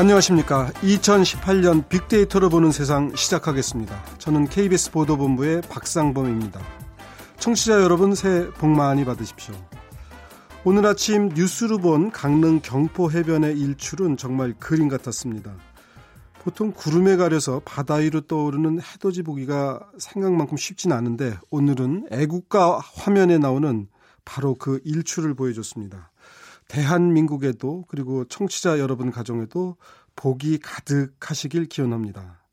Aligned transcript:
안녕하십니까. 0.00 0.70
2018년 0.76 1.86
빅데이터로 1.90 2.48
보는 2.48 2.72
세상 2.72 3.14
시작하겠습니다. 3.14 4.02
저는 4.16 4.48
KBS 4.48 4.92
보도본부의 4.92 5.60
박상범입니다. 5.68 6.58
청취자 7.38 7.82
여러분 7.82 8.14
새해 8.14 8.48
복 8.48 8.70
많이 8.70 9.04
받으십시오. 9.04 9.54
오늘 10.64 10.86
아침 10.86 11.28
뉴스로 11.28 11.76
본 11.76 12.10
강릉 12.10 12.60
경포 12.62 13.10
해변의 13.10 13.58
일출은 13.58 14.16
정말 14.16 14.54
그림 14.58 14.88
같았습니다. 14.88 15.54
보통 16.38 16.72
구름에 16.72 17.16
가려서 17.16 17.60
바다 17.66 17.96
위로 17.96 18.22
떠오르는 18.22 18.80
해돋이 18.80 19.20
보기가 19.22 19.80
생각만큼 19.98 20.56
쉽진 20.56 20.92
않은데 20.92 21.36
오늘은 21.50 22.06
애국가 22.10 22.78
화면에 22.78 23.36
나오는 23.36 23.86
바로 24.24 24.54
그 24.54 24.80
일출을 24.82 25.34
보여줬습니다. 25.34 26.10
대한민국에도 26.70 27.84
그리고 27.88 28.24
청취자 28.24 28.78
여러분 28.78 29.10
가정에도 29.10 29.76
복이 30.14 30.58
가득하시길 30.58 31.66
기원합니다. 31.66 32.44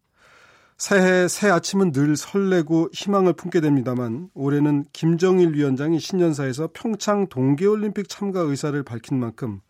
새해 0.76 1.28
새 1.28 1.50
아침은 1.50 1.92
늘 1.92 2.16
설레고 2.16 2.90
희망을 2.94 3.34
품게 3.34 3.62
됩니다만 3.62 4.30
올해는 4.34 4.86
김정일 4.92 5.54
위원장이 5.54 6.00
신년사에서 6.00 6.70
평창 6.74 7.28
동계올림픽 7.28 8.10
참가 8.10 8.40
의사를 8.40 8.82
밝힌 8.84 9.20
만큼 9.20 9.62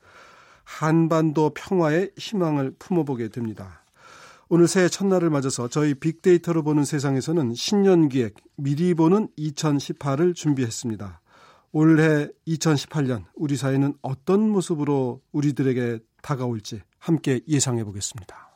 한반도 0.63 1.51
평화에 1.53 2.11
희망을 2.17 2.73
품어보게 2.79 3.29
됩니다. 3.29 3.83
오늘 4.47 4.69
새해 4.69 4.87
첫날을 4.87 5.29
맞아서 5.29 5.67
저희 5.67 5.93
빅데이터로 5.93 6.63
보는 6.63 6.85
세상에서는 6.85 7.53
신년 7.53 8.07
기획 8.07 8.35
미리 8.55 8.93
보는 8.93 9.27
2018을 9.37 10.33
준비했습니다. 10.35 11.19
올해 11.71 12.27
2018년 12.47 13.25
우리 13.35 13.55
사회는 13.55 13.95
어떤 14.01 14.49
모습으로 14.49 15.21
우리들에게 15.31 15.99
다가올지 16.21 16.81
함께 16.99 17.41
예상해 17.47 17.83
보겠습니다. 17.83 18.47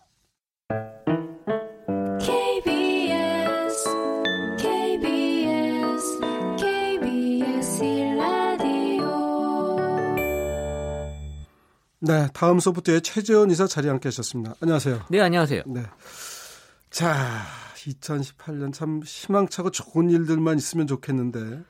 네, 12.04 12.28
다음 12.34 12.60
소프트의 12.60 13.02
최재원 13.02 13.52
이사 13.52 13.68
자리에 13.68 13.92
함께 13.92 14.08
하셨습니다. 14.08 14.56
안녕하세요. 14.60 15.06
네, 15.12 15.22
안녕하세요. 15.22 15.62
네. 15.68 15.84
자, 16.90 17.44
2018년 17.76 18.74
참 18.74 19.02
희망차고 19.06 19.70
좋은 19.70 20.10
일들만 20.10 20.58
있으면 20.58 20.88
좋겠는데 20.88 21.62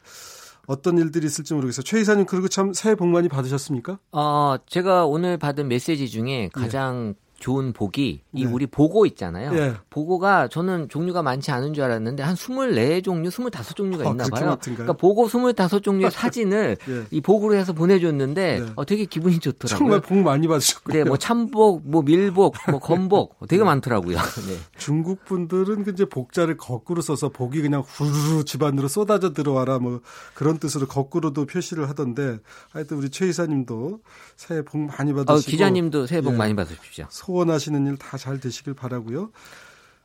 어떤 0.72 0.98
일들이 0.98 1.26
있을지 1.28 1.54
모르겠어요. 1.54 1.84
최 1.84 2.00
이사님 2.00 2.26
그리고 2.26 2.48
참 2.48 2.72
새해 2.74 2.96
복 2.96 3.08
많이 3.08 3.28
받으셨습니까? 3.28 4.00
어, 4.14 4.56
제가 4.68 5.06
오늘 5.06 5.38
받은 5.38 5.68
메시지 5.68 6.08
중에 6.10 6.50
가장 6.54 7.16
네. 7.18 7.31
좋은 7.42 7.74
복이 7.74 8.22
이 8.34 8.46
네. 8.46 8.52
우리 8.52 8.68
보고 8.68 9.06
있잖아요. 9.08 9.52
네. 9.52 9.74
보고가 9.90 10.48
저는 10.48 10.88
종류가 10.88 11.24
많지 11.24 11.52
않은 11.52 11.74
줄 11.74 11.84
알았는데 11.84 12.24
한 12.24 12.36
24종류, 12.36 13.30
25종류가 13.30 14.12
있나 14.12 14.28
봐요. 14.28 14.58
그러니까 14.62 14.94
보고 14.94 15.28
25종류의 15.28 16.12
사진을 16.14 16.78
네. 16.78 17.04
이 17.10 17.20
복으로 17.20 17.56
해서 17.56 17.74
보내줬는데 17.74 18.60
네. 18.60 18.72
어, 18.76 18.86
되게 18.86 19.06
기분이 19.06 19.40
좋더라고요. 19.40 19.78
정말 19.78 20.00
복 20.00 20.20
많이 20.20 20.48
받으셨고요. 20.48 20.94
네, 20.94 21.04
뭐 21.04 21.18
참복, 21.18 21.82
뭐 21.84 22.04
밀복, 22.04 22.56
뭐 22.70 22.80
건복 22.80 23.40
되게 23.48 23.58
네. 23.58 23.66
많더라고요. 23.66 24.18
네. 24.48 24.58
중국 24.78 25.26
분들은 25.26 25.86
이제 25.92 26.06
복자를 26.06 26.58
거꾸로 26.58 27.02
써서 27.02 27.30
복이 27.30 27.62
그냥 27.62 27.82
후루루 27.86 28.46
집안으로 28.46 28.88
쏟아져 28.88 29.34
들어와라 29.34 29.80
뭐 29.80 30.02
그런 30.36 30.60
뜻으로 30.60 30.86
거꾸로도 30.88 31.48
표시를 31.48 31.90
하던데 31.90 32.38
하여튼 32.70 32.98
우리 32.98 33.10
최 33.10 33.28
이사님도 33.28 34.00
새해 34.36 34.62
복 34.62 34.78
많이 34.80 35.12
받으시고 35.12 35.34
어, 35.34 35.38
기자님도 35.40 36.06
새해 36.06 36.22
복 36.22 36.34
예. 36.34 36.38
많이 36.38 36.56
받으십시오. 36.56 37.08
소원하시는 37.32 37.86
일 37.88 37.98
다 37.98 38.18
잘 38.18 38.40
되시길 38.40 38.74
바라고요. 38.74 39.32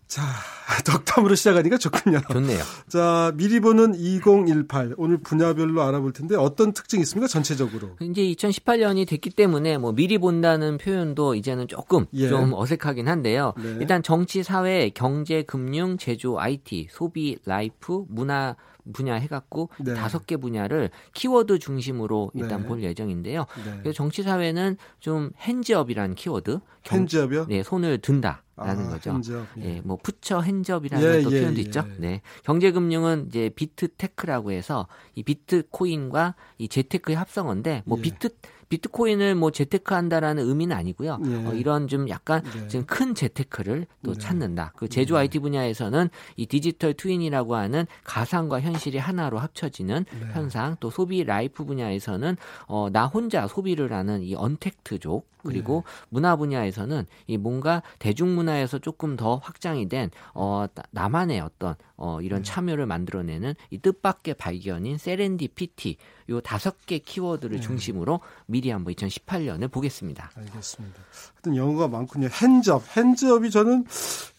자, 0.07 0.23
덕담으로 0.87 1.35
시작하니까 1.35 1.79
좋군요. 1.79 2.21
좋네요. 2.31 2.63
자, 2.89 3.33
미리 3.35 3.59
보는 3.59 3.97
2018 3.97 4.95
오늘 4.97 5.19
분야별로 5.19 5.83
알아볼 5.83 6.13
텐데 6.13 6.37
어떤 6.37 6.73
특징이 6.73 7.03
있습니까? 7.03 7.27
전체적으로. 7.27 7.97
이제 8.01 8.23
2018년이 8.23 9.09
됐기 9.09 9.31
때문에 9.31 9.79
뭐 9.79 9.91
미리 9.93 10.19
본다는 10.19 10.79
표현도 10.79 11.35
이제는 11.35 11.67
조금 11.67 12.07
예. 12.15 12.29
좀 12.29 12.53
어색하긴 12.53 13.09
한데요. 13.09 13.53
네. 13.57 13.79
일단 13.81 14.01
정치, 14.05 14.45
사회, 14.45 14.91
경제, 14.91 15.43
금융, 15.43 15.99
제조, 15.99 16.39
IT, 16.39 16.87
소비, 16.93 17.37
life, 17.45 18.05
문화 18.09 18.55
분야 18.93 19.15
해갖고 19.15 19.71
네. 19.81 19.95
다섯 19.95 20.27
개 20.27 20.37
분야를 20.37 20.91
키워드 21.15 21.59
중심으로 21.59 22.31
일단 22.35 22.63
네. 22.63 22.69
볼 22.69 22.83
예정인데요. 22.83 23.47
네. 23.65 23.79
그래서 23.81 23.93
정치 23.93 24.23
사회는 24.23 24.77
좀 25.01 25.31
hands 25.41 25.67
up이라는 25.67 26.15
키워드. 26.15 26.61
hands 26.91 27.16
up이요? 27.16 27.47
네, 27.49 27.63
손을 27.63 27.99
든다. 27.99 28.43
라는 28.57 28.87
아, 28.87 28.91
거죠. 28.91 29.13
hands 29.13 29.34
up, 29.34 29.47
예. 29.59 29.77
예, 29.77 29.81
뭐 29.85 29.99
put 30.03 30.41
your 30.41 30.55
hands 30.55 30.74
up이라는 30.74 31.07
예, 31.07 31.23
또 31.23 31.31
예, 31.31 31.41
표현도 31.41 31.59
예. 31.59 31.65
있죠. 31.65 31.85
네. 31.99 32.23
경제금융은 32.45 33.27
이제 33.29 33.51
비트테크라고 33.55 34.51
해서 34.53 34.87
이 35.15 35.23
비트코인과 35.23 36.35
이 36.57 36.69
재테크의 36.69 37.17
합성어인데 37.17 37.83
뭐 37.85 37.99
예. 37.99 38.03
비트 38.03 38.31
비트코인을 38.69 39.35
뭐 39.35 39.51
재테크한다라는 39.51 40.49
의미는 40.49 40.75
아니고요. 40.75 41.19
네. 41.19 41.47
어, 41.47 41.55
이런 41.55 41.87
좀 41.87 42.09
약간 42.09 42.43
네. 42.43 42.67
지금 42.67 42.85
큰 42.87 43.15
재테크를 43.15 43.87
또 44.03 44.13
네. 44.15 44.19
찾는다. 44.19 44.73
그 44.77 44.89
제조 44.89 45.15
네. 45.15 45.21
IT 45.21 45.39
분야에서는 45.39 46.09
이 46.37 46.47
digital 46.47 46.95
twin이라고 46.95 47.55
하는 47.55 47.87
가상과 48.05 48.61
현실이 48.61 48.99
하나로 48.99 49.39
합쳐지는 49.39 50.05
네. 50.05 50.27
현상, 50.33 50.77
또 50.81 50.91
소비 50.91 51.23
life 51.23 51.65
분야에서는 51.65 52.37
어, 52.67 52.89
나 52.91 53.07
혼자 53.07 53.47
소비를 53.47 53.93
하는 53.93 54.23
이 54.23 54.35
untact족 54.35 55.29
그리고 55.47 55.85
네. 55.87 56.07
문화 56.11 56.37
분야에서는 56.37 57.07
이 57.27 57.37
뭔가 57.37 57.83
대중문화에서 57.99 58.79
조금 58.79 59.17
더 59.17 59.37
확장이 59.37 59.89
된 59.89 60.11
어, 60.35 60.67
나만의 60.91 61.41
어떤 61.41 61.75
어, 61.97 62.21
이런 62.21 62.43
참여를 62.43 62.87
만들어내는 62.87 63.55
이 63.71 63.79
뜻밖의 63.79 64.35
발견인 64.35 64.99
serendipity 64.99 65.97
요 66.29 66.41
다섯 66.41 66.87
개 66.87 66.99
키워드를 66.99 67.57
네. 67.57 67.63
중심으로 67.63 68.21
미리 68.47 68.71
한번 68.71 68.95
2018년을 68.95 69.71
보겠습니다. 69.71 70.31
알겠습니다. 70.37 71.01
하여튼 71.35 71.57
영어가 71.57 71.89
많군요. 71.89 72.29
Hands 72.43 72.68
up. 72.68 72.83
Hands 72.97 73.30
up이 73.31 73.51
저는 73.51 73.85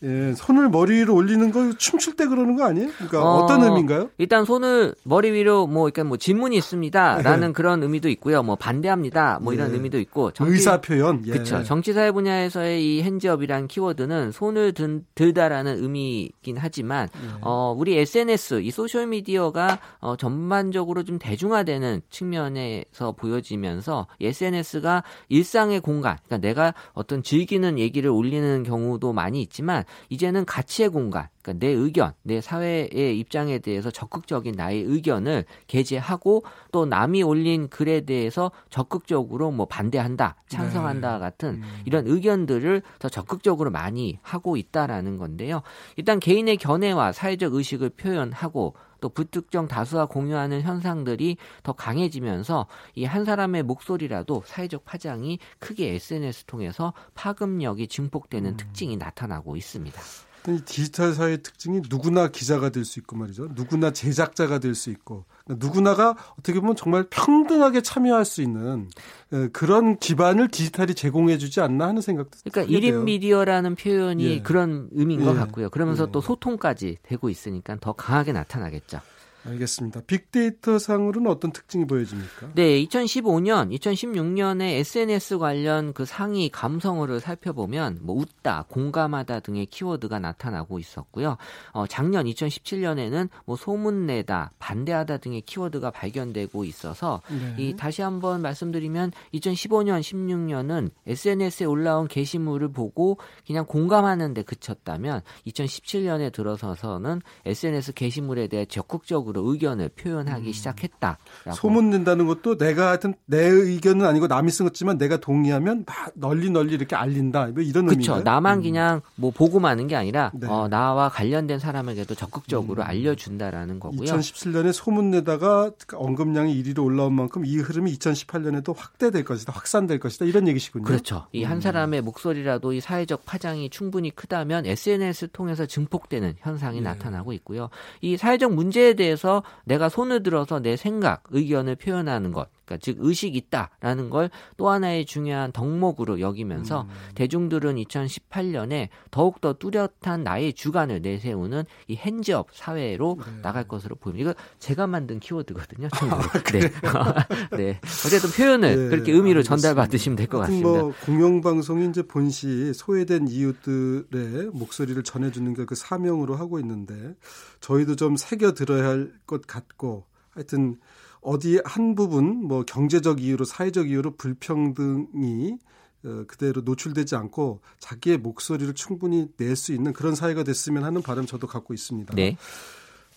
예, 0.04 0.34
손을 0.36 0.70
머리 0.70 0.98
위로 0.98 1.16
올리는 1.16 1.52
거 1.52 1.74
춤출 1.78 2.16
때 2.16 2.28
그러는 2.28 2.56
거 2.56 2.66
아니에요? 2.66 2.90
그러니까 2.98 3.24
어떤 3.24 3.64
의미인가요? 3.64 4.10
일단 4.18 4.46
손을 4.46 4.94
머리 5.04 5.32
위로 5.32 5.66
뭐 5.66 5.84
그러니까 5.84 6.04
뭐 6.04 6.18
질문이 6.18 6.56
있습니다라는 6.58 7.48
네. 7.48 7.54
그런 7.54 7.82
의미도 7.82 8.10
있고요. 8.10 8.44
뭐 8.44 8.56
반대합니다. 8.56 9.40
뭐 9.42 9.54
이런 9.54 9.70
네. 9.70 9.76
의미도 9.76 10.00
있고 10.00 10.32
정치, 10.32 10.54
의사 10.54 10.82
표현. 10.82 11.24
예. 11.26 11.32
그렇죠. 11.32 11.64
정치 11.64 11.94
사회 11.94 12.12
분야에서의 12.12 12.86
이 12.86 13.02
hands 13.02 13.32
up이란 13.32 13.68
키워드는 13.68 14.32
손을 14.32 14.74
든, 14.74 15.06
들다라는 15.16 15.82
의미이긴 15.82 16.58
하지만 16.58 17.08
예. 17.16 17.28
어, 17.42 17.74
우리 17.76 17.98
SNS 17.98 18.62
이 18.62 18.72
소셜 18.72 19.08
미디어가 19.08 19.80
어, 20.00 20.16
전반적으로 20.16 21.04
좀 21.04 21.18
대중화 21.18 21.64
되는 21.78 22.02
측면에서 22.10 23.12
보여지면서 23.12 24.08
SNS가 24.20 25.04
일상의 25.30 25.80
공간, 25.80 26.18
그러니까 26.26 26.38
내가 26.48 26.74
어떤 26.94 27.22
즐기는 27.22 27.78
얘기를 27.78 28.10
올리는 28.10 28.64
경우도 28.64 29.14
많이 29.14 29.42
있지만 29.42 29.84
이제는 30.10 30.46
가치의 30.46 30.90
공간, 30.90 31.28
그러니까 31.42 31.66
내 31.66 31.72
의견, 31.72 32.14
내 32.24 32.42
사회의 32.42 33.18
입장에 33.20 33.60
대해서 33.60 33.92
적극적인 33.92 34.56
나의 34.56 34.82
의견을 34.82 35.46
게재하고 35.68 36.44
또 36.72 36.86
남이 36.86 37.22
올린 37.24 37.70
글에 37.70 38.02
대해서 38.02 38.52
적극적으로 38.70 39.52
뭐 39.52 39.68
반대한다, 39.68 40.36
찬성한다 40.48 41.14
네. 41.14 41.20
같은 41.20 41.50
음. 41.50 41.64
이런 41.86 42.08
의견들을 42.08 42.82
더 43.00 43.10
적극적으로 43.10 43.70
많이 43.70 44.18
하고 44.24 44.58
있다라는 44.58 45.18
건데요. 45.18 45.62
일단 45.96 46.20
개인의 46.20 46.58
견해와 46.58 47.12
사회적 47.12 47.54
의식을 47.54 47.92
표현하고 47.92 48.74
또 49.02 49.10
불특정 49.10 49.68
다수와 49.68 50.06
공유하는 50.06 50.62
현상들이 50.62 51.38
더 51.64 51.74
강해지면서 51.74 52.68
이 52.96 53.08
한 53.08 53.26
사람의 53.26 53.64
목소리라도 53.64 54.44
사회적 54.46 54.86
파장이 54.86 55.40
크게 55.60 55.94
SNS 55.96 56.46
통해서 56.46 56.94
파급력이 57.16 57.88
증폭되는 57.88 58.52
음. 58.52 58.58
특징이 58.58 58.98
나타나고 58.98 59.56
있습니다. 59.56 60.00
이 60.48 60.62
디지털 60.66 61.14
사회의 61.14 61.42
특징이 61.44 61.82
누구나 61.90 62.30
기자가 62.30 62.70
될 62.70 62.86
수 62.86 63.00
있고 63.00 63.16
말이죠. 63.18 63.50
누구나 63.54 63.92
제작자가 63.92 64.60
될 64.60 64.76
수 64.76 64.90
있고 64.90 65.26
그러니까 65.46 65.66
누구나가 65.66 66.16
어떻게 66.40 66.60
보면 66.60 66.76
정말 66.76 67.06
평등하게 67.10 67.82
참여할 67.82 68.24
수 68.26 68.42
있는 68.42 68.90
어, 69.34 69.48
그런 69.52 69.98
기반을 70.00 70.48
디지털이 70.50 70.94
제공해주지 70.96 71.60
않나 71.62 71.88
하는 71.88 72.02
생각도 72.02 72.38
그러니까 72.50 72.74
1인 72.74 73.04
미디어라는 73.04 73.76
표현이 73.76 74.24
예. 74.26 74.42
그런 74.42 74.88
의미인 74.92 75.22
예. 75.22 75.26
것 75.26 75.34
같고요. 75.34 75.70
그러면서 75.70 76.06
예. 76.08 76.12
또 76.12 76.22
소통까지 76.22 76.98
되고 77.04 77.30
있으니까 77.30 77.78
더 77.82 77.94
강하게 77.94 78.32
나타나겠죠. 78.34 79.02
알겠습니다. 79.48 80.02
빅데이터 80.02 80.78
상으로는 80.78 81.32
어떤 81.32 81.52
특징이 81.52 81.86
보여집니까? 81.86 82.52
네, 82.56 82.84
2015년, 82.84 83.74
2016년에 83.78 84.62
SNS 84.80 85.38
관련 85.38 85.94
그 85.94 86.06
상위 86.06 86.50
감성어를 86.50 87.20
살펴보면 87.20 88.00
뭐 88.02 88.18
웃다, 88.18 88.66
공감하다 88.70 89.40
등의 89.42 89.68
키워드가 89.68 90.20
나타나고 90.20 90.80
있었고요. 90.80 91.38
어, 91.72 91.88
작년 91.88 92.26
2017년에는 92.26 93.30
뭐 93.46 93.56
소문내다, 93.56 94.52
반대하다 94.60 95.18
등의 95.18 95.42
키워드가 95.42 95.92
발견되고 95.92 96.66
있어서 96.66 97.22
네. 97.30 97.56
이 97.58 97.76
다시 97.76 98.02
한번 98.02 98.42
말씀드리면 98.42 99.12
2015년, 99.34 100.02
16년은 100.02 100.92
SNS에 101.06 101.66
올라온 101.66 102.08
게시물을 102.08 102.72
보고 102.72 103.18
그냥 103.46 103.66
공감하는데 103.66 104.42
그쳤다면 104.44 105.22
2017년에 105.48 106.34
들어서서는 106.34 107.22
SNS 107.46 107.94
게시물에 107.94 108.48
대해 108.48 108.66
적극적으로 108.66 109.37
의견을 109.46 109.90
표현하기 109.90 110.48
음. 110.48 110.54
시작했다. 110.54 111.18
소문 111.54 111.90
낸다는 111.90 112.26
것도 112.28 112.58
내가 112.58 112.90
하여튼 112.90 113.14
내 113.26 113.40
의견은 113.46 114.06
아니고 114.06 114.28
남이 114.28 114.52
쓴 114.52 114.66
것지만 114.66 114.98
내가 114.98 115.18
동의하면 115.18 115.86
막 115.86 116.12
널리 116.16 116.50
널리 116.50 116.74
이렇게 116.74 116.96
알린다. 116.96 117.48
뭐 117.48 117.64
이런 117.64 117.90
의미죠. 117.90 118.14
그렇죠. 118.14 118.24
나만 118.24 118.60
음. 118.60 118.64
그냥 118.64 119.02
뭐 119.16 119.32
보고 119.32 119.60
마는 119.60 119.88
게 119.88 119.96
아니라 119.96 120.32
네. 120.34 120.48
어, 120.48 120.68
나와 120.68 121.10
관련된 121.10 121.60
사람에게도 121.60 122.16
적극적으로 122.16 122.84
음. 122.84 122.88
알려준다라는 122.88 123.80
거고요. 123.80 124.02
2017년에 124.02 124.74
소문 124.74 125.12
내다가 125.12 125.72
언급량이 125.94 126.62
1위로 126.64 126.84
올라온 126.84 127.14
만큼 127.14 127.46
이 127.46 127.58
흐름이 127.58 127.94
2018년에도 127.98 128.76
확대될 128.76 129.24
것이다, 129.24 129.54
확산될 129.54 130.00
것이다 130.00 130.26
이런 130.26 130.48
얘기시군요. 130.48 130.86
그렇죠. 130.86 131.28
이한 131.32 131.58
음. 131.58 131.62
사람의 131.62 132.02
목소리라도 132.02 132.74
이 132.74 132.82
사회적 132.82 133.26
파장이 133.26 133.70
충분히 133.70 134.12
크다면 134.12 134.66
SNS를 134.66 135.30
통해서 135.30 135.66
증폭되는 135.66 136.36
현상이 136.40 136.82
네. 136.82 136.90
나타나고 136.90 137.34
있고요. 137.34 137.70
이 138.02 138.18
사회적 138.18 138.54
문제에 138.54 138.94
대해서 138.94 139.27
내가 139.66 139.90
손을 139.90 140.24
들어서 140.24 140.60
내 140.60 140.76
생각, 140.76 141.24
의견을 141.30 141.76
표현하는 141.76 142.32
것, 142.32 142.50
그러니까 142.68 142.78
즉 142.84 142.98
의식이 143.00 143.38
있다라는 143.38 144.10
걸 144.10 144.30
또 144.58 144.70
하나의 144.70 145.06
중요한 145.06 145.52
덕목으로 145.52 146.20
여기면서 146.20 146.82
음. 146.84 146.88
대중들은 147.16 147.76
2018년에 147.76 148.90
더욱 149.12 149.40
더 149.42 149.54
뚜렷한 149.54 150.24
나의 150.24 150.54
주관을 150.54 151.02
내세우는 151.02 151.64
이 151.88 151.96
핸즈업 151.96 152.48
사회로 152.54 153.20
네. 153.26 153.42
나갈 153.42 153.68
것으로 153.68 153.96
보입니다. 153.96 154.32
이거 154.32 154.40
제가 154.60 154.88
만든 154.88 155.20
키워드거든요. 155.20 155.90
아, 156.02 156.42
네. 156.52 156.60
네. 157.58 157.80
어쨌든 158.06 158.30
표현을 158.32 158.76
네, 158.76 158.90
그렇게 158.90 159.12
의미로 159.12 159.44
전달받으시면 159.44 160.16
될 160.16 160.28
것 160.28 160.40
같습니다. 160.40 160.68
뭐 160.68 160.94
공영방송이 161.06 161.88
이제 161.90 162.02
본시 162.02 162.74
소외된 162.74 163.28
이웃들의 163.30 164.50
목소리를 164.54 165.02
전해주는 165.04 165.54
게 165.54 165.68
그 165.68 165.76
사명으로 165.76 166.36
하고 166.38 166.60
있는데 166.60 167.16
저희도 167.60 167.96
좀 167.98 168.16
새겨 168.16 168.54
들어야 168.54 168.88
할 168.88 169.12
것 169.26 169.46
같고 169.46 170.06
하여튼 170.32 170.78
어디 171.22 171.60
한 171.66 171.96
부분 171.96 172.46
뭐 172.48 172.64
경제적 172.64 173.22
이유로 173.22 173.46
사회적 173.46 173.90
이유로 173.90 174.16
불평등이 174.16 175.58
어, 176.06 176.24
그대로 176.28 176.62
노출되지 176.62 177.16
않고 177.16 177.62
자기의 177.80 178.20
목소리를 178.20 178.74
충분히 178.76 179.28
낼 179.38 179.56
수 179.56 179.74
있는 179.74 179.94
그런 179.94 180.16
사회가 180.16 180.44
됐으면 180.44 180.84
하는 180.84 181.02
바람 181.02 181.26
저도 181.26 181.48
갖고 181.48 181.74
있습니다. 181.74 182.14
네. 182.16 182.38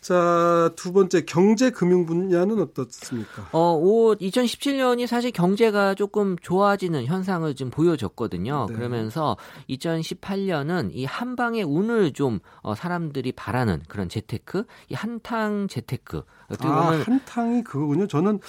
자, 0.00 0.70
두 0.76 0.93
번째 0.93 1.25
경제 1.26 1.70
금융 1.70 2.06
분야는 2.06 2.58
어떻습니까? 2.61 3.49
어, 3.52 3.75
오 3.75 4.14
2017년이 4.14 5.06
사실 5.06 5.31
경제가 5.31 5.94
조금 5.94 6.37
좋아지는 6.41 7.05
현상을 7.05 7.55
좀 7.55 7.70
보여줬거든요. 7.70 8.67
네. 8.69 8.75
그러면서 8.75 9.37
2018년은 9.69 10.91
이 10.93 11.05
한방의 11.05 11.64
운을 11.64 12.12
좀 12.12 12.41
어, 12.62 12.75
사람들이 12.75 13.32
바라는 13.32 13.82
그런 13.88 14.08
재테크, 14.08 14.64
이 14.88 14.94
한탕 14.94 15.69
재테크. 15.69 16.23
아, 16.61 17.03
한탕이 17.05 17.64
그거군요. 17.64 18.06
저는 18.06 18.41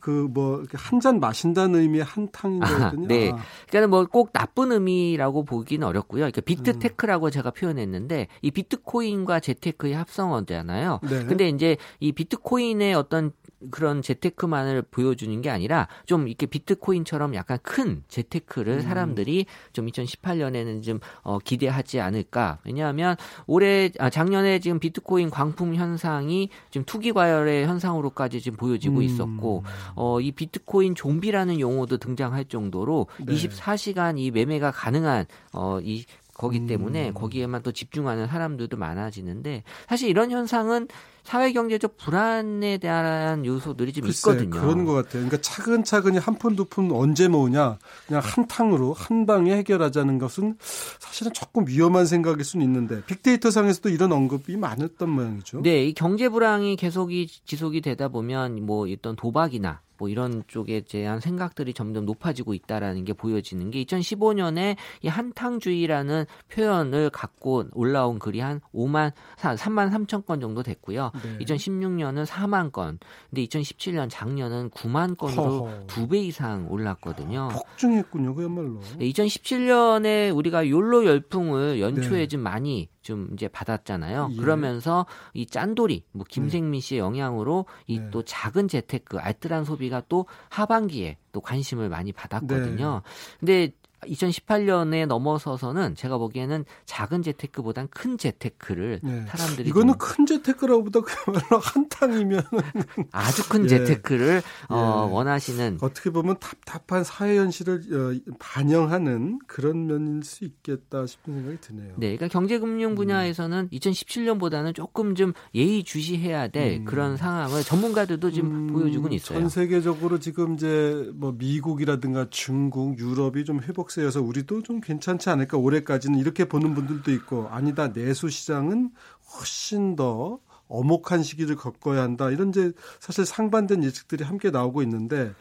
그뭐한 0.00 1.00
잔 1.00 1.20
마신다는 1.20 1.80
의미의 1.80 2.04
한탕인거든요. 2.04 3.06
네. 3.06 3.30
아. 3.30 3.38
그러니까 3.68 3.88
뭐 3.88 4.04
꼭 4.04 4.32
나쁜 4.32 4.72
의미라고 4.72 5.44
보기는 5.44 5.86
어렵고요. 5.86 6.20
그러니까 6.20 6.40
비트테크라고 6.40 7.26
음. 7.26 7.30
제가 7.30 7.50
표현했는데 7.50 8.28
이 8.42 8.50
비트코인과 8.50 9.40
재테크의 9.40 9.94
합성어잖아요. 9.94 11.00
네. 11.02 11.24
근데 11.24 11.48
이제 11.48 11.76
이 12.00 12.12
비트코인의 12.12 12.94
어떤 12.94 13.32
그런 13.70 14.02
재테크만을 14.02 14.82
보여주는 14.82 15.40
게 15.42 15.50
아니라 15.50 15.88
좀 16.06 16.28
이렇게 16.28 16.46
비트코인처럼 16.46 17.34
약간 17.34 17.58
큰 17.62 18.02
재테크를 18.08 18.74
음. 18.74 18.80
사람들이 18.80 19.46
좀 19.72 19.86
2018년에는 19.86 20.82
좀 20.82 21.00
어, 21.22 21.38
기대하지 21.38 22.00
않을까. 22.00 22.58
왜냐하면 22.64 23.16
올해 23.46 23.90
아, 23.98 24.10
작년에 24.10 24.60
지금 24.60 24.78
비트코인 24.78 25.30
광풍 25.30 25.74
현상이 25.74 26.50
지금 26.70 26.84
투기 26.84 27.12
과열의 27.12 27.66
현상으로까지 27.66 28.40
지금 28.40 28.56
보여지고 28.56 28.98
음. 28.98 29.02
있었고 29.02 29.64
어, 29.96 30.20
이 30.20 30.32
비트코인 30.32 30.94
좀비라는 30.94 31.60
용어도 31.60 31.98
등장할 31.98 32.44
정도로 32.44 33.08
네. 33.24 33.34
24시간 33.34 34.18
이 34.18 34.30
매매가 34.30 34.70
가능한 34.70 35.26
어, 35.52 35.78
이 35.82 36.04
거기 36.38 36.66
때문에 36.66 37.08
음. 37.08 37.14
거기에만 37.14 37.62
또 37.62 37.72
집중하는 37.72 38.28
사람들도 38.28 38.76
많아지는데 38.76 39.64
사실 39.88 40.08
이런 40.08 40.30
현상은 40.30 40.86
사회 41.28 41.52
경제적 41.52 41.98
불안에 41.98 42.78
대한 42.78 43.44
요소들이 43.44 43.92
좀 43.92 44.04
글쎄, 44.04 44.30
있거든요. 44.30 44.48
그런 44.48 44.86
것 44.86 44.94
같아요. 44.94 45.26
그러니까 45.26 45.36
차근차근히 45.42 46.16
한 46.16 46.38
푼두푼 46.38 46.90
언제 46.90 47.28
모으냐 47.28 47.76
그냥 48.06 48.22
한 48.24 48.48
탕으로 48.48 48.94
한 48.94 49.26
방에 49.26 49.54
해결하자는 49.58 50.18
것은 50.18 50.56
사실은 50.98 51.34
조금 51.34 51.66
위험한 51.68 52.06
생각일 52.06 52.44
수는 52.44 52.64
있는데 52.64 53.04
빅데이터 53.04 53.50
상에서도 53.50 53.90
이런 53.90 54.10
언급이 54.10 54.56
많았던 54.56 55.10
모양이죠. 55.10 55.60
네, 55.60 55.84
이 55.84 55.92
경제 55.92 56.30
불황이 56.30 56.76
계속이 56.76 57.26
지속이 57.44 57.82
되다 57.82 58.08
보면 58.08 58.64
뭐 58.64 58.90
어떤 58.90 59.14
도박이나 59.14 59.82
뭐 59.98 60.08
이런 60.08 60.44
쪽에 60.46 60.80
대한 60.80 61.20
생각들이 61.20 61.74
점점 61.74 62.06
높아지고 62.06 62.54
있다라는 62.54 63.04
게 63.04 63.12
보여지는 63.12 63.70
게 63.70 63.84
2015년에 63.84 64.76
이 65.02 65.08
한탕주의라는 65.08 66.24
표현을 66.52 67.10
갖고 67.10 67.64
올라온 67.72 68.18
글이 68.18 68.40
한 68.40 68.60
5만 68.72 69.12
3만 69.36 69.90
3천 69.90 70.24
건 70.24 70.40
정도 70.40 70.62
됐고요. 70.62 71.10
네. 71.22 71.38
2016년은 71.44 72.26
4만 72.26 72.72
건. 72.72 72.98
근데 73.30 73.44
2017년 73.44 74.08
작년은 74.10 74.70
9만 74.70 75.16
건으로 75.16 75.70
두 75.86 76.08
배 76.08 76.18
이상 76.18 76.66
올랐거든요. 76.70 77.48
폭증했군요, 77.52 78.34
그야말로. 78.34 78.80
네, 78.98 79.10
2017년에 79.10 80.34
우리가 80.34 80.68
욜로 80.68 81.04
열풍을 81.04 81.80
연초에 81.80 82.20
네. 82.20 82.26
좀 82.28 82.40
많이 82.40 82.88
좀 83.02 83.30
이제 83.32 83.48
받았잖아요. 83.48 84.30
예. 84.32 84.36
그러면서 84.36 85.06
이 85.32 85.46
짠돌이 85.46 86.04
뭐 86.12 86.24
김생민 86.28 86.80
씨의 86.80 87.00
영향으로 87.00 87.66
이또 87.86 88.22
네. 88.22 88.24
작은 88.26 88.68
재테크 88.68 89.18
알뜰한 89.18 89.64
소비가 89.64 90.02
또 90.08 90.26
하반기에 90.50 91.16
또 91.32 91.40
관심을 91.40 91.88
많이 91.88 92.12
받았거든요. 92.12 93.02
네. 93.04 93.38
근데 93.40 93.72
2018년에 94.02 95.06
넘어서서는 95.06 95.94
제가 95.94 96.18
보기에는 96.18 96.64
작은 96.86 97.22
재테크보단 97.22 97.88
큰 97.88 98.16
재테크를 98.16 99.00
네. 99.02 99.24
사람들이 99.26 99.68
이거는 99.68 99.94
큰 99.98 100.26
재테크라고보다 100.26 101.00
그야말로 101.00 101.58
한탕이면 101.60 102.42
아주 103.12 103.48
큰 103.48 103.64
예. 103.64 103.68
재테크를 103.68 104.42
어, 104.68 105.06
예. 105.08 105.12
원하시는 105.12 105.78
어떻게 105.80 106.10
보면 106.10 106.36
답답한 106.38 107.04
사회 107.04 107.36
현실을 107.38 107.82
어, 107.92 108.32
반영하는 108.38 109.40
그런 109.46 109.86
면일 109.86 110.22
수 110.22 110.44
있겠다 110.44 111.06
싶은 111.06 111.34
생각이 111.34 111.58
드네요. 111.60 111.94
네, 111.96 112.16
그러니까 112.16 112.28
경제금융 112.28 112.94
분야에서는 112.94 113.68
음. 113.72 113.76
2017년보다는 113.76 114.74
조금 114.74 115.14
좀 115.14 115.32
예의 115.54 115.82
주시해야 115.84 116.48
될 116.48 116.80
음. 116.80 116.84
그런 116.84 117.16
상황을 117.16 117.62
전문가들도 117.62 118.30
지금 118.30 118.50
음, 118.50 118.66
보여주고 118.68 119.08
있어요. 119.08 119.40
전 119.40 119.48
세계적으로 119.48 120.18
지금 120.18 120.54
이제 120.54 121.10
뭐 121.14 121.32
미국이라든가 121.32 122.26
중국, 122.30 122.98
유럽이 122.98 123.44
좀 123.44 123.60
회복 123.62 123.87
속세여서 123.88 124.22
우리도 124.22 124.62
좀 124.62 124.80
괜찮지 124.80 125.30
않을까 125.30 125.56
올해까지는 125.56 126.18
이렇게 126.18 126.44
보는 126.44 126.74
분들도 126.74 127.10
있고 127.12 127.48
아니다 127.50 127.92
내수 127.92 128.28
시장은 128.28 128.90
훨씬 129.34 129.96
더 129.96 130.38
어목한 130.68 131.22
시기를 131.22 131.56
겪어야 131.56 132.02
한다 132.02 132.30
이런 132.30 132.50
이제 132.50 132.72
사실 133.00 133.24
상반된 133.24 133.82
예측들이 133.84 134.24
함께 134.24 134.50
나오고 134.50 134.82
있는데 134.82 135.32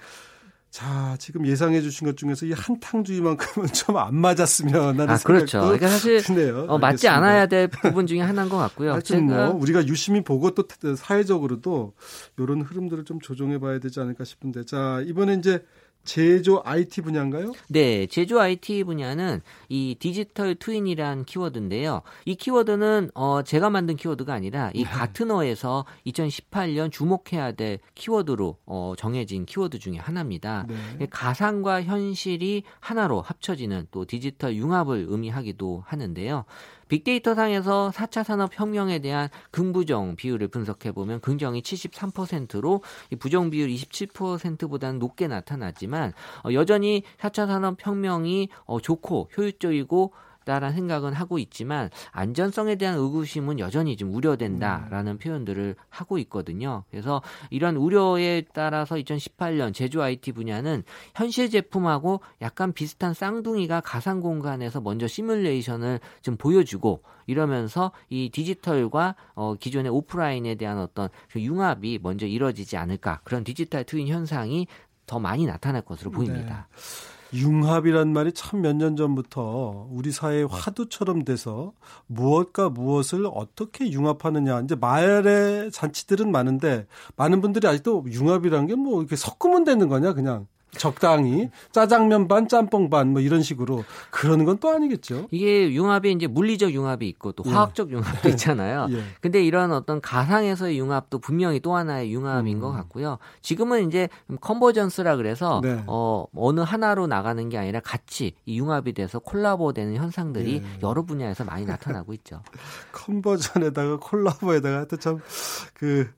자, 0.69 1.15
지금 1.17 1.47
예상해 1.47 1.81
주신 1.81 2.05
것 2.05 2.17
중에서 2.17 2.45
이 2.45 2.51
한탕주의만큼은 2.51 3.67
좀 3.73 3.97
안 3.97 4.15
맞았으면 4.15 4.99
하는 4.99 5.09
아, 5.09 5.17
그렇죠. 5.17 5.61
그러니까 5.61 5.87
사실 5.87 6.21
어, 6.67 6.77
맞지 6.77 7.07
않아야 7.07 7.47
될 7.47 7.67
부분 7.67 8.05
중에 8.05 8.19
하나인 8.21 8.47
것 8.47 8.57
같고요. 8.57 8.91
하여튼 8.91 9.25
뭐 9.25 9.49
우리가 9.55 9.87
유심히 9.87 10.23
보고 10.23 10.51
또 10.51 10.65
사회적으로도 10.95 11.93
이런 12.37 12.61
흐름들을 12.61 13.05
좀 13.05 13.19
조정해 13.19 13.59
봐야 13.59 13.79
되지 13.79 13.99
않을까 14.01 14.23
싶은데 14.23 14.65
자, 14.65 15.01
이번에 15.05 15.35
이제 15.35 15.63
제조 16.07 16.61
IT 16.63 17.01
분야인가요? 17.01 17.51
네, 17.67 18.07
제조 18.07 18.39
IT 18.39 18.85
분야는 18.85 19.41
이 19.67 19.95
디지털 19.99 20.55
트윈이란 20.55 21.25
키워드인데요. 21.25 22.01
이 22.23 22.35
키워드는 22.35 23.11
어 23.13 23.43
제가 23.43 23.69
만든 23.69 23.97
키워드가 23.97 24.33
아니라 24.33 24.71
이 24.73 24.85
네. 24.85 24.89
가트너에서 24.89 25.85
2018년 26.07 26.91
주목해야 26.93 27.51
될 27.51 27.79
키워드로 27.93 28.57
어 28.65 28.93
정해진 28.97 29.45
키워드 29.45 29.79
중에 29.79 29.97
하나입니다. 29.97 30.65
네. 30.69 31.07
가상과 31.09 31.83
현실이 31.83 32.63
하나로 32.79 33.21
합쳐지는 33.21 33.87
또 33.91 34.05
디지털 34.05 34.55
융합을 34.55 35.07
의미하기도 35.09 35.83
하는데요. 35.85 36.45
빅데이터 36.87 37.35
상에서 37.35 37.91
4차 37.93 38.23
산업혁명에 38.23 38.99
대한 38.99 39.29
긍부정 39.51 40.15
비율을 40.15 40.47
분석해 40.47 40.91
보면 40.91 41.19
긍정이 41.21 41.61
73%로 41.61 42.81
부정 43.19 43.49
비율 43.49 43.69
27%보다는 43.69 44.99
높게 44.99 45.27
나타났지만 45.27 46.13
어, 46.43 46.53
여전히 46.53 47.03
4차 47.19 47.47
산업혁명이 47.47 48.49
어, 48.65 48.79
좋고 48.79 49.29
효율적이고 49.37 50.13
있다라는 50.47 50.73
생각은 50.73 51.13
하고 51.13 51.37
있지만 51.37 51.89
안전성에 52.11 52.75
대한 52.75 52.97
의구심은 52.97 53.59
여전히 53.59 53.97
좀 53.97 54.13
우려된다라는 54.13 55.13
음. 55.13 55.17
표현들을 55.17 55.75
하고 55.89 56.17
있거든요. 56.19 56.85
그래서 56.89 57.21
이런 57.49 57.75
우려에 57.75 58.43
따라서 58.53 58.95
2018년 58.95 59.73
제조 59.73 60.01
IT 60.01 60.31
분야는 60.31 60.83
현실 61.15 61.49
제품하고 61.49 62.21
약간 62.41 62.71
비슷한 62.71 63.13
쌍둥이가 63.13 63.81
가상 63.81 64.21
공간에서 64.21 64.79
먼저 64.79 65.07
시뮬레이션을 65.07 65.99
좀 66.21 66.37
보여주고 66.37 67.03
이러면서 67.27 67.91
이 68.09 68.29
디지털과 68.29 69.15
어, 69.35 69.55
기존의 69.55 69.91
오프라인에 69.91 70.55
대한 70.55 70.79
어떤 70.79 71.09
그 71.29 71.41
융합이 71.41 71.99
먼저 72.01 72.25
이뤄지지 72.25 72.77
않을까 72.77 73.19
그런 73.25 73.43
디지털 73.43 73.83
트윈 73.83 74.07
현상이 74.07 74.67
더 75.05 75.19
많이 75.19 75.45
나타날 75.45 75.81
것으로 75.81 76.11
보입니다. 76.11 76.67
네. 76.71 77.16
융합이란 77.33 78.13
말이 78.13 78.31
참 78.31 78.61
몇 78.61 78.73
년 78.75 78.95
전부터 78.95 79.87
우리 79.91 80.11
사회의 80.11 80.47
화두처럼 80.49 81.23
돼서 81.25 81.73
무엇과 82.07 82.69
무엇을 82.69 83.27
어떻게 83.33 83.91
융합하느냐. 83.91 84.61
이제 84.61 84.75
말의 84.75 85.71
잔치들은 85.71 86.31
많은데 86.31 86.87
많은 87.15 87.41
분들이 87.41 87.67
아직도 87.67 88.05
융합이란 88.09 88.67
게뭐 88.67 89.01
이렇게 89.01 89.15
섞으면 89.15 89.63
되는 89.65 89.87
거냐 89.89 90.13
그냥 90.13 90.47
적당히 90.71 91.49
짜장면 91.71 92.27
반 92.27 92.47
짬뽕 92.47 92.89
반 92.89 93.07
뭐 93.13 93.21
이런 93.21 93.41
식으로 93.41 93.83
그러는 94.11 94.45
건 94.45 94.57
또 94.59 94.69
아니겠죠. 94.69 95.27
이게 95.31 95.71
융합이 95.71 96.11
이제 96.11 96.27
물리적 96.27 96.73
융합이 96.73 97.07
있고 97.09 97.31
또 97.31 97.43
예. 97.45 97.51
화학적 97.51 97.89
예. 97.89 97.93
융합도 97.93 98.29
있잖아요. 98.29 98.87
예. 98.91 99.03
근데 99.21 99.43
이런 99.43 99.71
어떤 99.71 100.01
가상에서의 100.01 100.77
융합도 100.79 101.19
분명히 101.19 101.59
또 101.59 101.75
하나의 101.75 102.11
융합인 102.11 102.57
음. 102.57 102.61
것 102.61 102.71
같고요. 102.71 103.17
지금은 103.41 103.87
이제 103.87 104.09
컨버전스라 104.41 105.15
그래서 105.15 105.61
네. 105.63 105.83
어 105.87 106.25
어느 106.35 106.61
하나로 106.61 107.07
나가는 107.07 107.47
게 107.49 107.57
아니라 107.57 107.79
같이 107.79 108.33
이 108.45 108.57
융합이 108.59 108.93
돼서 108.93 109.19
콜라보되는 109.19 109.95
현상들이 109.95 110.55
예. 110.63 110.79
여러 110.81 111.03
분야에서 111.03 111.43
많이 111.45 111.65
나타나고 111.65 112.13
있죠. 112.15 112.41
컨버전에다가 112.93 113.97
콜라보에다가 113.97 114.75
하여튼 114.77 114.99
참그 114.99 116.11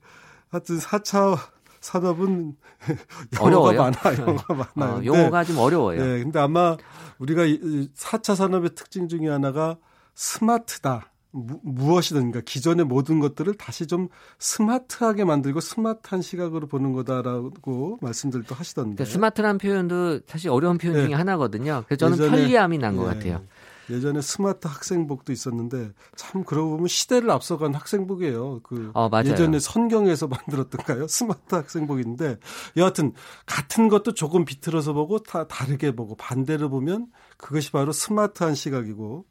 하여튼 0.50 0.78
4차 0.78 1.38
산업은 1.80 2.54
어려워요. 3.40 3.78
많아, 3.78 4.18
영어가 4.18 4.68
많아요. 4.74 4.98
어, 4.98 5.04
용어가 5.04 5.44
좀 5.44 5.58
어려워요. 5.58 6.04
네, 6.04 6.22
근데 6.22 6.38
아마 6.38 6.76
우리가 7.18 7.42
4차 7.44 8.34
산업의 8.36 8.74
특징 8.74 9.08
중에 9.08 9.28
하나가 9.28 9.78
스마트다. 10.14 11.06
무, 11.32 11.60
무엇이든 11.62 12.32
그러니까 12.32 12.40
기존의 12.40 12.86
모든 12.86 13.20
것들을 13.20 13.54
다시 13.54 13.86
좀 13.86 14.08
스마트하게 14.40 15.24
만들고 15.24 15.60
스마트한 15.60 16.22
시각으로 16.22 16.66
보는 16.66 16.92
거다라고 16.92 17.98
말씀들도 18.00 18.52
하시던데. 18.52 18.96
그러니까 18.96 19.12
스마트란 19.12 19.58
표현도 19.58 20.20
사실 20.26 20.50
어려운 20.50 20.76
표현 20.76 20.96
네. 20.96 21.04
중에 21.04 21.14
하나거든요. 21.14 21.84
그래서 21.86 21.98
저는 22.00 22.18
예전에, 22.18 22.30
편리함이 22.30 22.78
난것 22.78 23.08
네. 23.08 23.14
같아요. 23.14 23.46
예전에 23.90 24.20
스마트 24.20 24.68
학생복도 24.68 25.32
있었는데 25.32 25.92
참 26.16 26.44
그러고 26.44 26.70
보면 26.70 26.88
시대를 26.88 27.30
앞서간 27.30 27.74
학생복이에요. 27.74 28.60
그 28.62 28.90
어, 28.94 29.10
예전에 29.24 29.58
선경에서 29.58 30.28
만들었던가요? 30.28 31.08
스마트 31.08 31.54
학생복인데 31.54 32.38
여하튼 32.76 33.12
같은 33.46 33.88
것도 33.88 34.14
조금 34.14 34.44
비틀어서 34.44 34.92
보고 34.92 35.18
다 35.18 35.46
다르게 35.46 35.94
보고 35.94 36.14
반대로 36.16 36.70
보면 36.70 37.08
그것이 37.36 37.72
바로 37.72 37.92
스마트한 37.92 38.54
시각이고 38.54 39.24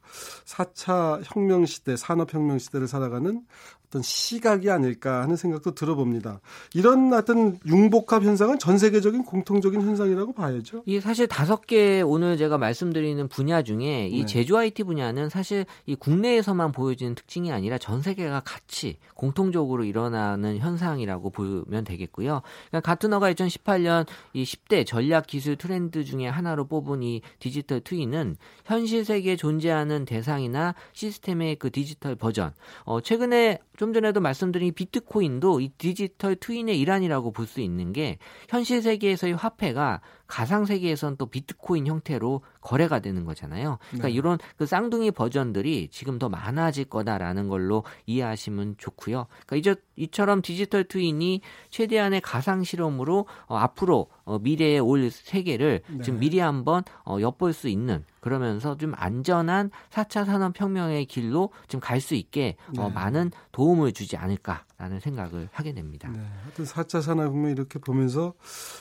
4차 0.45 1.21
혁명 1.23 1.65
시대, 1.65 1.95
산업 1.95 2.33
혁명 2.33 2.57
시대를 2.57 2.87
살아가는 2.87 3.43
어떤 3.89 4.03
시각이 4.03 4.69
아닐까 4.69 5.23
하는 5.23 5.35
생각도 5.35 5.73
들어봅니다. 5.73 6.41
이런 6.75 7.11
어떤 7.11 7.59
융복합 7.65 8.23
현상은 8.23 8.59
전 8.59 8.77
세계적인 8.77 9.23
공통적인 9.23 9.81
현상이라고 9.81 10.33
봐야죠. 10.33 10.83
이 10.85 10.99
사실 10.99 11.27
다섯 11.27 11.65
개 11.65 12.01
오늘 12.01 12.37
제가 12.37 12.59
말씀드리는 12.59 13.27
분야 13.27 13.63
중에 13.63 14.07
이 14.07 14.19
네. 14.19 14.25
제조 14.27 14.57
IT 14.57 14.83
분야는 14.83 15.29
사실 15.29 15.65
이 15.87 15.95
국내에서만 15.95 16.71
보여지는 16.71 17.15
특징이 17.15 17.51
아니라 17.51 17.79
전 17.79 18.03
세계가 18.03 18.41
같이 18.41 18.97
공통적으로 19.15 19.83
일어나는 19.83 20.59
현상이라고 20.59 21.31
보면 21.31 21.83
되겠고요. 21.83 22.41
그러니까 22.69 22.79
가트너가 22.81 23.33
2018년 23.33 24.05
이 24.33 24.43
10대 24.43 24.85
전략 24.85 25.25
기술 25.25 25.55
트렌드 25.55 26.03
중에 26.03 26.27
하나로 26.27 26.67
뽑은 26.67 27.01
이 27.01 27.21
디지털 27.39 27.81
트윈은 27.81 28.37
현실 28.65 29.03
세계에 29.03 29.35
존재하는 29.35 30.05
대상이나 30.05 30.75
시스템의 30.93 31.55
그 31.55 31.71
디지털 31.71 32.15
버전. 32.15 32.53
어, 32.83 33.01
최근에 33.01 33.57
좀 33.79 33.93
전에도 33.93 34.19
말씀드린 34.19 34.73
비트코인도 34.73 35.61
이 35.61 35.69
디지털 35.77 36.35
트윈의 36.35 36.77
일환이라고 36.81 37.31
볼 37.31 37.47
수 37.47 37.61
있는 37.61 37.93
게 37.93 38.17
현실 38.49 38.81
세계에서의 38.81 39.33
화폐가 39.35 40.01
가상 40.29 40.65
세계에선 40.65 41.17
또 41.17 41.25
비트코인 41.25 41.87
형태로 41.87 42.41
거래가 42.61 42.99
되는 42.99 43.25
거잖아요. 43.25 43.79
그러니까 43.89 44.07
네. 44.07 44.13
이런 44.13 44.37
그 44.57 44.67
쌍둥이 44.67 45.11
버전들이 45.11 45.89
지금 45.91 46.19
더 46.19 46.29
많아질 46.29 46.85
거다라는 46.85 47.49
걸로 47.49 47.83
이해하시면 48.05 48.75
좋고요. 48.77 49.25
그러니까 49.47 49.55
이제 49.55 49.75
이처럼 49.95 50.43
디지털 50.43 50.83
twin이 50.83 51.41
최대한의 51.71 52.21
가상 52.21 52.63
실험으로 52.63 53.25
어, 53.47 53.57
앞으로 53.57 54.07
어, 54.23 54.37
미래에 54.37 54.77
올 54.77 55.09
세계를 55.09 55.81
네. 55.87 56.03
지금 56.03 56.19
미리 56.19 56.39
한번 56.39 56.83
어, 57.03 57.17
엿볼 57.19 57.51
수 57.53 57.67
있는 57.67 58.05
그러면서 58.19 58.77
좀 58.77 58.93
안전한 58.95 59.71
4차 59.89 60.25
산업 60.25 60.59
혁명의 60.59 61.05
길로 61.05 61.49
좀갈수 61.67 62.13
있게 62.13 62.55
어, 62.67 62.71
네. 62.73 62.81
어, 62.83 62.89
많은 62.89 63.31
도움을 63.51 63.93
주지 63.93 64.15
않을까 64.15 64.63
라는 64.79 65.01
생각을 65.01 65.49
하게 65.51 65.73
됩니다. 65.73 66.09
네. 66.09 66.21
하여튼 66.43 66.63
4차 66.63 67.01
산업혁명 67.01 67.51
이렇게 67.51 67.79
보면서 67.79 68.33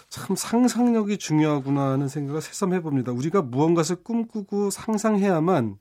참 0.09 0.37
상상력이 0.37 1.19
중요하구나 1.19 1.91
하는 1.91 2.07
생각을 2.07 2.41
새삼 2.41 2.73
해봅니다. 2.73 3.11
우리가 3.11 3.43
무언가를 3.43 3.97
꿈꾸고 4.05 4.71
상상해야만 4.71 5.77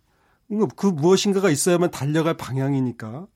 그 0.75 0.88
무엇인가가 0.88 1.51
있어야만 1.51 1.91
달려갈 1.91 2.36
방향이니까 2.36 3.27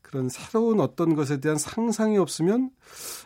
그런 0.00 0.30
새로운 0.30 0.80
어떤 0.80 1.14
것에 1.14 1.40
대한 1.40 1.58
상상이 1.58 2.16
없으면 2.16 2.70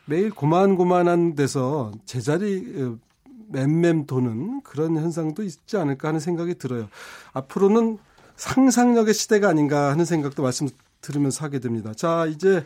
매일 0.07 0.31
고만고만한 0.31 1.37
데서 1.37 1.93
제자리 2.05 2.83
어, 2.83 2.99
맴맴 3.50 4.07
도는 4.07 4.62
그런 4.62 4.97
현상도 4.97 5.45
있지 5.45 5.76
않을까 5.76 6.09
하는 6.09 6.19
생각이 6.19 6.57
들어요. 6.57 6.88
앞으로는 7.33 7.99
상상력의 8.35 9.14
시대가 9.14 9.49
아닌가 9.49 9.90
하는 9.93 10.05
생각도 10.05 10.43
말씀 10.43 10.69
들으면서 11.00 11.45
하게 11.45 11.59
됩니다. 11.59 11.93
자, 11.95 12.26
이제 12.26 12.64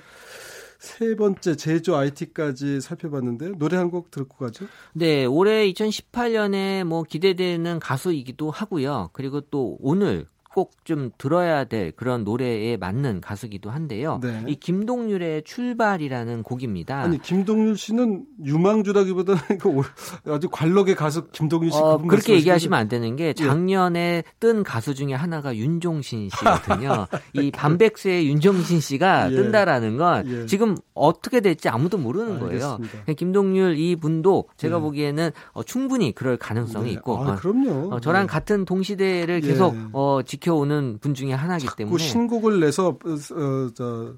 세 0.78 1.14
번째 1.14 1.54
제조 1.54 1.96
IT까지 1.96 2.80
살펴봤는데 2.80 3.52
노래 3.56 3.76
한곡 3.76 4.10
듣고 4.10 4.36
가죠. 4.36 4.66
네, 4.94 5.24
올해 5.24 5.70
2018년에 5.72 6.82
뭐 6.82 7.04
기대되는 7.04 7.78
가수이기도 7.78 8.50
하고요. 8.50 9.10
그리고 9.12 9.40
또 9.42 9.76
오늘 9.80 10.26
꼭 10.54 10.82
좀 10.84 11.10
들어야 11.16 11.64
될 11.64 11.92
그런 11.92 12.24
노래에 12.24 12.76
맞는 12.76 13.20
가수기도 13.20 13.70
한데요. 13.70 14.18
네. 14.20 14.42
이 14.48 14.56
김동률의 14.56 15.44
출발이라는 15.44 16.42
곡입니다. 16.42 17.02
아니 17.02 17.22
김동률 17.22 17.76
씨는 17.76 18.24
유망주라기보다는 18.44 19.40
아주 20.26 20.48
관록의 20.50 20.96
가수 20.96 21.28
김동률 21.30 21.70
씨 21.70 21.78
어, 21.78 21.98
그렇게 21.98 22.34
얘기하시면 22.34 22.76
안 22.76 22.88
되는 22.88 23.14
게 23.14 23.28
예. 23.28 23.32
작년에 23.32 24.00
예. 24.00 24.22
뜬 24.40 24.64
가수 24.64 24.94
중에 24.94 25.14
하나가 25.14 25.54
윤종신 25.54 26.30
씨거든요. 26.30 27.06
이 27.34 27.52
반백세의 27.52 28.26
윤종신 28.28 28.80
씨가 28.80 29.30
예. 29.30 29.36
뜬다라는 29.36 29.96
건 29.96 30.26
예. 30.26 30.46
지금 30.46 30.76
어떻게 30.94 31.40
될지 31.40 31.68
아무도 31.68 31.96
모르는 31.96 32.40
거예요. 32.40 32.78
알겠습니다. 32.80 33.12
김동률 33.12 33.78
이 33.78 33.94
분도 33.94 34.48
제가 34.56 34.78
예. 34.78 34.80
보기에는 34.80 35.30
어, 35.52 35.62
충분히 35.62 36.12
그럴 36.12 36.36
가능성이 36.36 36.86
네. 36.86 36.92
있고 36.92 37.18
아, 37.18 37.36
그럼요. 37.36 37.94
어, 37.94 38.00
저랑 38.00 38.22
네. 38.22 38.26
같은 38.26 38.64
동시대를 38.64 39.40
계속 39.40 39.76
어, 39.92 40.20
지 40.24 40.41
켜오는 40.42 40.98
분 41.00 41.14
중에 41.14 41.32
하나이기 41.32 41.68
때문에 41.76 41.98
신곡을 41.98 42.60
내서 42.60 42.88
어, 42.88 43.70
저 43.74 44.14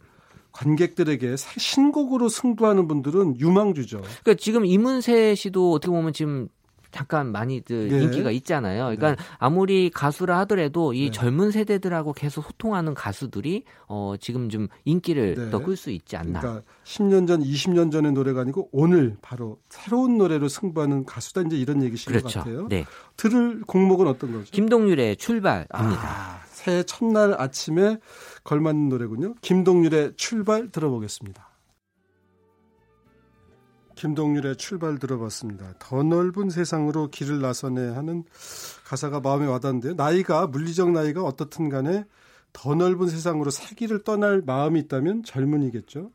관객들에게 0.52 1.36
신곡으로 1.36 2.28
승부하는 2.28 2.88
분들은 2.88 3.38
유망주죠. 3.38 4.00
그러니까 4.00 4.34
지금 4.34 4.64
이문세 4.64 5.34
씨도 5.34 5.72
어떻게 5.72 5.90
보면 5.90 6.12
지금 6.12 6.48
잠깐 6.94 7.32
많이들 7.32 7.88
네. 7.88 8.02
인기가 8.04 8.30
있잖아요. 8.30 8.84
그러니까 8.84 9.16
네. 9.16 9.16
아무리 9.38 9.90
가수라 9.90 10.38
하더라도 10.40 10.94
이 10.94 11.06
네. 11.06 11.10
젊은 11.10 11.50
세대들하고 11.50 12.12
계속 12.12 12.44
소통하는 12.44 12.94
가수들이 12.94 13.64
어 13.88 14.14
지금 14.20 14.48
좀 14.48 14.68
인기를 14.84 15.34
네. 15.34 15.50
더끌 15.50 15.76
수 15.76 15.90
있지 15.90 16.16
않나. 16.16 16.38
그러니까 16.38 16.62
10년 16.84 17.26
전, 17.26 17.42
20년 17.42 17.90
전의 17.90 18.12
노래가 18.12 18.42
아니고 18.42 18.68
오늘 18.70 19.16
바로 19.22 19.58
새로운 19.68 20.18
노래로 20.18 20.48
승부하는 20.48 21.04
가수다 21.04 21.40
이제 21.42 21.56
이런 21.56 21.82
얘기신 21.82 22.12
그렇죠. 22.12 22.28
것 22.28 22.44
같아요. 22.44 22.68
네. 22.68 22.84
들을 23.16 23.62
곡목은 23.62 24.06
어떤 24.06 24.32
거죠? 24.32 24.52
김동률의 24.52 25.16
출발입니다. 25.16 25.68
아, 25.72 26.40
새해 26.46 26.84
첫날 26.84 27.34
아침에 27.40 27.98
걸맞는 28.44 28.88
노래군요. 28.88 29.34
김동률의 29.40 30.12
출발 30.16 30.70
들어보겠습니다. 30.70 31.53
김동률의 33.94 34.56
출발 34.56 34.98
들어봤습니다. 34.98 35.74
더 35.78 36.02
넓은 36.02 36.50
세상으로 36.50 37.10
길을 37.10 37.40
나서네 37.40 37.90
하는 37.90 38.24
가사가 38.84 39.20
마음에 39.20 39.46
와닿는데요. 39.46 39.94
나이가 39.94 40.46
물리적 40.46 40.90
나이가 40.90 41.22
어떻든 41.22 41.68
간에 41.68 42.04
더 42.52 42.74
넓은 42.74 43.08
세상으로 43.08 43.50
살기를 43.50 44.04
떠날 44.04 44.42
마음이 44.44 44.80
있다면 44.80 45.24
젊은이겠죠. 45.24 46.10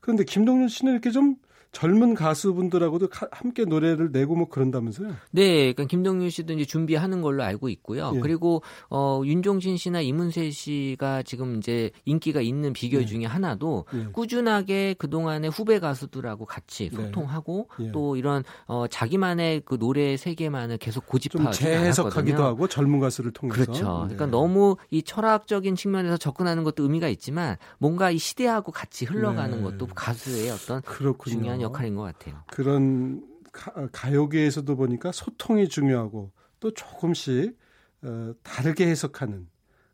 그런데 0.00 0.24
김동률 0.24 0.68
씨는 0.68 0.92
이렇게 0.92 1.10
좀 1.10 1.36
젊은 1.72 2.14
가수분들하고도 2.14 3.08
함께 3.30 3.64
노래를 3.64 4.12
내고 4.12 4.36
뭐 4.36 4.48
그런다면서요? 4.48 5.16
네, 5.30 5.72
그러니까 5.72 5.84
김동률 5.84 6.30
씨도 6.30 6.52
이제 6.52 6.66
준비하는 6.66 7.22
걸로 7.22 7.42
알고 7.42 7.70
있고요. 7.70 8.12
예. 8.14 8.20
그리고 8.20 8.62
어 8.90 9.22
윤종신 9.24 9.78
씨나 9.78 10.02
이문세 10.02 10.50
씨가 10.50 11.22
지금 11.22 11.56
이제 11.56 11.90
인기가 12.04 12.42
있는 12.42 12.74
비결 12.74 13.02
예. 13.02 13.06
중에 13.06 13.24
하나도 13.24 13.86
예. 13.94 14.04
꾸준하게 14.12 14.96
그 14.98 15.08
동안의 15.08 15.50
후배 15.50 15.78
가수들하고 15.80 16.44
같이 16.44 16.90
네. 16.90 16.96
소통하고 16.96 17.70
네. 17.80 17.90
또 17.90 18.16
이런 18.16 18.44
어 18.66 18.86
자기만의 18.86 19.62
그 19.64 19.78
노래 19.78 20.18
세계만을 20.18 20.76
계속 20.76 21.06
고집하고 21.06 21.52
재해석하기도 21.52 22.44
하고 22.44 22.68
젊은 22.68 23.00
가수를 23.00 23.32
통해서 23.32 23.54
그렇죠. 23.64 23.84
그러니까 23.84 24.26
네. 24.26 24.30
너무 24.30 24.76
이 24.90 25.02
철학적인 25.02 25.74
측면에서 25.74 26.18
접근하는 26.18 26.64
것도 26.64 26.82
의미가 26.82 27.08
있지만 27.08 27.56
뭔가 27.78 28.10
이 28.10 28.18
시대하고 28.18 28.72
같이 28.72 29.06
흘러가는 29.06 29.56
네. 29.56 29.62
것도 29.62 29.86
가수의 29.86 30.50
어떤 30.50 30.82
그렇군요. 30.82 31.34
중요한 31.34 31.61
역할인 31.62 31.94
것 31.94 32.02
같아요. 32.02 32.42
그런 32.48 33.26
가, 33.52 34.12
요계에서도 34.12 34.76
보니까 34.76 35.12
소통이 35.12 35.68
중요하고 35.68 36.32
또 36.60 36.72
조금씩 36.72 37.58
어, 38.02 38.34
다르게 38.42 38.86
해석하는 38.86 39.48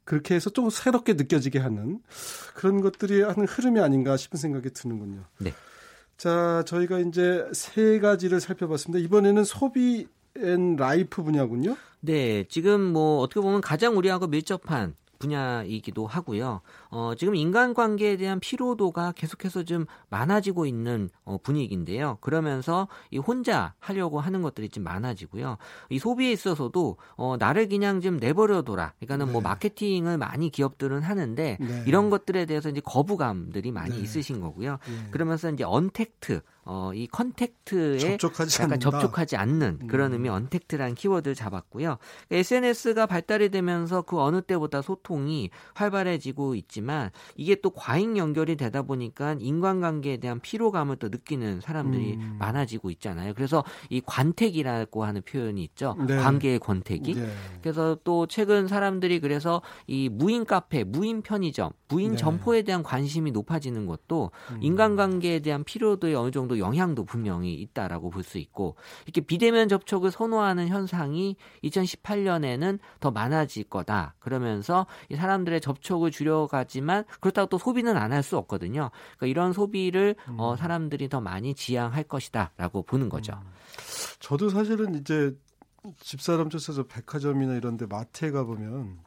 그렇게 0.04 0.34
해서 0.34 0.48
좀 0.48 0.70
새롭게 0.70 1.14
느껴지게 1.14 1.58
하는 1.58 2.00
그런 2.54 2.80
것들이 2.80 3.22
하는 3.22 3.46
흐름이 3.46 3.80
아닌가 3.80 4.16
싶은 4.16 4.38
생각이 4.38 4.70
드는군요. 4.70 5.24
네. 5.38 5.52
자, 6.16 6.62
저희가 6.66 7.00
이제 7.00 7.46
세 7.52 8.00
가지를 8.00 8.40
살펴봤습니다. 8.40 9.04
이번에는 9.04 9.44
소비 9.44 10.08
and 10.36 10.76
life 10.76 11.22
분야군요. 11.22 11.76
네, 12.00 12.44
지금 12.48 12.80
뭐 12.80 13.20
어떻게 13.20 13.40
보면 13.40 13.60
가장 13.60 13.96
우리하고 13.96 14.26
밀접한 14.28 14.94
분야이기도 15.18 16.06
하고요. 16.06 16.60
어, 16.90 17.12
지금 17.16 17.34
인간관계에 17.34 18.16
대한 18.16 18.40
피로도가 18.40 19.12
계속해서 19.12 19.64
좀 19.64 19.86
많아지고 20.10 20.66
있는 20.66 21.10
어, 21.24 21.38
분위기인데요. 21.42 22.18
그러면서 22.20 22.88
이 23.10 23.18
혼자 23.18 23.74
하려고 23.78 24.20
하는 24.20 24.42
것들이 24.42 24.68
좀 24.68 24.84
많아지고요. 24.84 25.58
이 25.90 25.98
소비에 25.98 26.32
있어서도 26.32 26.96
어, 27.16 27.36
나를 27.38 27.68
그냥 27.68 28.00
좀 28.00 28.16
내버려둬라. 28.18 28.94
그러니까는 28.98 29.26
뭐 29.26 29.26
네. 29.26 29.32
뭐 29.32 29.42
마케팅을 29.42 30.18
많이 30.18 30.50
기업들은 30.50 31.02
하는데 31.02 31.58
네. 31.60 31.84
이런 31.86 32.10
것들에 32.10 32.46
대해서 32.46 32.68
이제 32.68 32.80
거부감들이 32.84 33.70
많이 33.72 33.96
네. 33.96 34.02
있으신 34.02 34.40
거고요. 34.40 34.78
네. 34.86 35.10
그러면서 35.10 35.50
이제 35.50 35.64
언택트 35.64 36.40
어, 36.70 36.92
이 36.92 37.06
contact에 37.06 37.96
접촉하지 37.96 38.62
약간 38.62 38.72
않는다. 38.74 38.90
접촉하지 38.90 39.36
않는 39.36 39.86
그런 39.86 40.10
음. 40.10 40.12
의미 40.12 40.28
untact라는 40.28 40.96
키워드를 40.96 41.34
잡았고요. 41.34 41.96
SNS가 42.30 43.06
발달이 43.06 43.48
되면서 43.48 44.02
그 44.02 44.20
어느 44.20 44.42
때보다 44.42 44.82
소통이 44.82 45.48
활발해지고 45.72 46.56
있지만 46.56 47.10
이게 47.36 47.54
또 47.54 47.70
과잉 47.70 48.18
연결이 48.18 48.56
되다 48.56 48.82
보니까 48.82 49.36
인간관계에 49.40 50.18
대한 50.18 50.40
피로감을 50.40 50.96
또 50.96 51.08
느끼는 51.08 51.62
사람들이 51.62 52.16
음. 52.16 52.36
많아지고 52.38 52.90
있잖아요. 52.90 53.32
그래서 53.32 53.64
이 53.88 54.02
관택이라고 54.04 55.04
하는 55.04 55.22
표현이 55.22 55.64
있죠. 55.64 55.96
네. 56.06 56.16
관계의 56.16 56.58
권택이. 56.58 57.14
네. 57.14 57.30
그래서 57.62 57.96
또 58.04 58.26
최근 58.26 58.68
사람들이 58.68 59.20
그래서 59.20 59.62
이 59.86 60.10
무인 60.10 60.44
카페, 60.44 60.84
무인 60.84 61.22
편의점, 61.22 61.70
무인 61.88 62.10
네. 62.10 62.16
점포에 62.18 62.60
대한 62.60 62.82
관심이 62.82 63.30
높아지는 63.30 63.86
것도 63.86 64.32
음. 64.50 64.58
인간관계에 64.60 65.38
대한 65.38 65.64
피로도에 65.64 66.12
어느 66.12 66.30
정도 66.30 66.57
영향도 66.58 67.04
분명히 67.04 67.54
있다라고 67.54 68.10
볼 68.10 68.22
수 68.22 68.38
있고 68.38 68.76
이렇게 69.06 69.20
비대면 69.20 69.68
접촉을 69.68 70.10
선호하는 70.10 70.68
현상이 70.68 71.36
2018년에는 71.64 72.78
더 73.00 73.10
많아질 73.10 73.64
거다. 73.64 74.14
그러면서 74.18 74.86
이 75.08 75.14
사람들의 75.16 75.60
접촉을 75.60 76.10
줄여가지만 76.10 77.04
그렇다고 77.20 77.48
또 77.48 77.58
소비는 77.58 77.96
안 77.96 78.12
할 78.12 78.22
수 78.22 78.36
없거든요. 78.36 78.90
그러니까 79.16 79.26
이런 79.26 79.52
소비를 79.52 80.16
어, 80.26 80.30
음. 80.30 80.40
어, 80.40 80.56
사람들이 80.56 81.08
더 81.08 81.20
많이 81.20 81.54
지향할 81.54 82.04
것이다라고 82.04 82.82
보는 82.82 83.08
거죠. 83.08 83.34
음. 83.34 83.52
저도 84.18 84.48
사실은 84.48 84.94
이제 84.96 85.36
집사람 86.00 86.50
쫓아서 86.50 86.82
백화점이나 86.84 87.54
이런 87.54 87.76
데 87.76 87.86
마트에 87.86 88.30
가 88.30 88.44
보면 88.44 88.98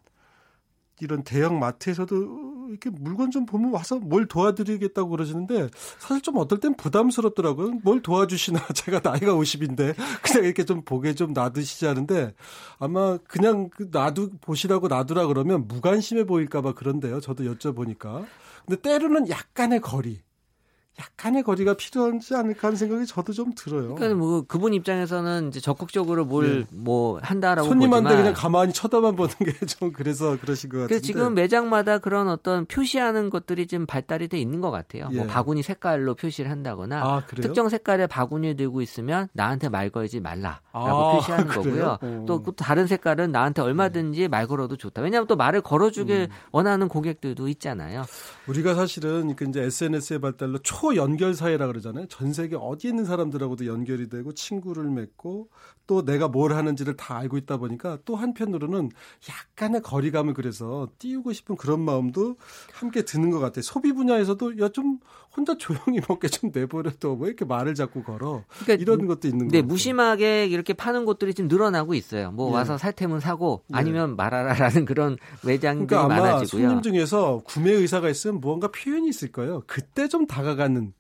이런 1.01 1.23
대형 1.23 1.59
마트에서도 1.59 2.51
이렇게 2.69 2.89
물건 2.89 3.31
좀 3.31 3.45
보면 3.45 3.71
와서 3.71 3.99
뭘 3.99 4.25
도와드리겠다고 4.27 5.09
그러시는데 5.09 5.69
사실 5.99 6.21
좀 6.21 6.37
어떨 6.37 6.59
땐 6.59 6.73
부담스럽더라고요. 6.75 7.79
뭘 7.83 8.01
도와주시나 8.01 8.59
제가 8.73 9.01
나이가 9.03 9.33
50인데 9.33 9.95
그냥 10.21 10.45
이렇게 10.45 10.63
좀 10.63 10.81
보게 10.83 11.13
좀 11.13 11.33
놔두시지 11.33 11.87
않은데 11.87 12.33
아마 12.79 13.17
그냥 13.27 13.69
그 13.69 13.89
놔두 13.91 14.31
보시라고 14.41 14.87
놔두라 14.87 15.27
그러면 15.27 15.67
무관심해 15.67 16.25
보일까봐 16.25 16.73
그런데요. 16.73 17.19
저도 17.19 17.43
여쭤보니까 17.43 18.25
근데 18.65 18.81
때로는 18.81 19.29
약간의 19.29 19.81
거리 19.81 20.21
약간의 20.99 21.43
거리가 21.43 21.75
필요하지 21.75 22.35
않을까 22.35 22.67
하는 22.67 22.77
생각이 22.77 23.05
저도 23.05 23.31
좀 23.33 23.53
들어요. 23.55 23.95
그러니까 23.95 24.19
뭐 24.19 24.43
그분 24.45 24.73
입장에서는 24.73 25.47
이제 25.47 25.59
적극적으로 25.59 26.25
뭘뭐 26.25 26.47
네. 26.47 26.65
뭐 26.71 27.19
한다라고 27.23 27.67
손님한테 27.69 28.03
보지만 28.03 28.17
그냥 28.23 28.33
가만히 28.35 28.73
쳐다만 28.73 29.15
보는 29.15 29.33
게 29.39 29.51
좀 29.65 29.93
그래서 29.93 30.37
그러신 30.39 30.69
것 30.69 30.79
같은데. 30.79 30.99
지금 31.01 31.33
매장마다 31.33 31.97
그런 31.99 32.27
어떤 32.27 32.65
표시하는 32.65 33.29
것들이 33.29 33.67
좀 33.67 33.85
발달이 33.85 34.27
돼 34.27 34.37
있는 34.39 34.59
것 34.59 34.69
같아요. 34.69 35.05
뭐 35.05 35.13
예. 35.13 35.17
뭐 35.19 35.27
바구니 35.27 35.63
색깔로 35.63 36.15
표시를 36.15 36.51
한다거나 36.51 37.01
아, 37.01 37.23
특정 37.27 37.69
색깔의 37.69 38.07
바구니를 38.07 38.57
들고 38.57 38.81
있으면 38.81 39.27
나한테 39.33 39.69
말 39.69 39.89
걸지 39.89 40.19
말라라고 40.19 40.59
아, 40.73 41.13
표시하는 41.15 41.47
거고요. 41.47 41.97
어. 42.01 42.25
또 42.27 42.43
다른 42.55 42.85
색깔은 42.87 43.31
나한테 43.31 43.61
얼마든지 43.61 44.27
말 44.27 44.45
걸어도 44.45 44.75
좋다. 44.75 45.01
왜냐하면 45.01 45.27
또 45.27 45.35
말을 45.35 45.61
걸어주길 45.61 46.27
음. 46.29 46.35
원하는 46.51 46.87
고객들도 46.89 47.47
있잖아요. 47.47 48.03
우리가 48.47 48.75
사실은 48.75 49.35
그 49.35 49.45
이제 49.45 49.61
SNS의 49.61 50.19
발달로 50.19 50.57
초 50.59 50.80
연결 50.95 51.33
사회라 51.33 51.67
그러잖아요. 51.67 52.07
전 52.07 52.33
세계 52.33 52.55
어디 52.55 52.87
있는 52.87 53.05
사람들하고도 53.05 53.67
연결이 53.67 54.09
되고 54.09 54.33
친구를 54.33 54.89
맺고 54.89 55.49
또 55.87 56.03
내가 56.03 56.27
뭘 56.27 56.53
하는지를 56.53 56.95
다 56.95 57.17
알고 57.17 57.37
있다 57.37 57.57
보니까 57.57 57.99
또 58.05 58.15
한편으로는 58.15 58.89
약간의 59.29 59.81
거리감을 59.81 60.33
그래서 60.33 60.87
띄우고 60.99 61.33
싶은 61.33 61.55
그런 61.55 61.81
마음도 61.81 62.35
함께 62.73 63.03
드는 63.03 63.29
것 63.29 63.39
같아요. 63.39 63.61
소비 63.61 63.93
분야에서도 63.93 64.59
야 64.59 64.71
좀 64.71 64.99
혼자 65.35 65.57
조용히 65.57 66.01
먹게 66.07 66.27
좀 66.27 66.51
내버려둬 66.53 67.13
왜 67.13 67.27
이렇게 67.27 67.45
말을 67.45 67.73
자꾸 67.73 68.03
걸어 68.03 68.43
그러니까, 68.59 68.73
이런 68.73 69.07
것도 69.07 69.27
있는 69.27 69.47
네, 69.47 69.61
무심하게 69.61 70.45
이렇게 70.47 70.73
파는 70.73 71.05
곳들이 71.05 71.33
지금 71.33 71.47
늘어나고 71.47 71.93
있어요. 71.93 72.31
뭐 72.31 72.49
예. 72.49 72.55
와서 72.55 72.77
살 72.77 72.91
테면 72.91 73.21
사고 73.21 73.63
예. 73.71 73.77
아니면 73.77 74.11
예. 74.11 74.15
말하라라는 74.15 74.85
그런 74.85 75.17
매장들이 75.45 75.87
그러니까 75.87 76.13
아마 76.13 76.21
많아지고요. 76.21 76.61
손님 76.61 76.81
중에서 76.81 77.41
구매 77.45 77.71
의사가 77.71 78.09
있으면 78.09 78.41
무언가 78.41 78.67
표현이 78.69 79.07
있을 79.07 79.31
거예요. 79.31 79.63
그때 79.67 80.09
좀 80.09 80.27
다가 80.27 80.55
가는 80.73 80.93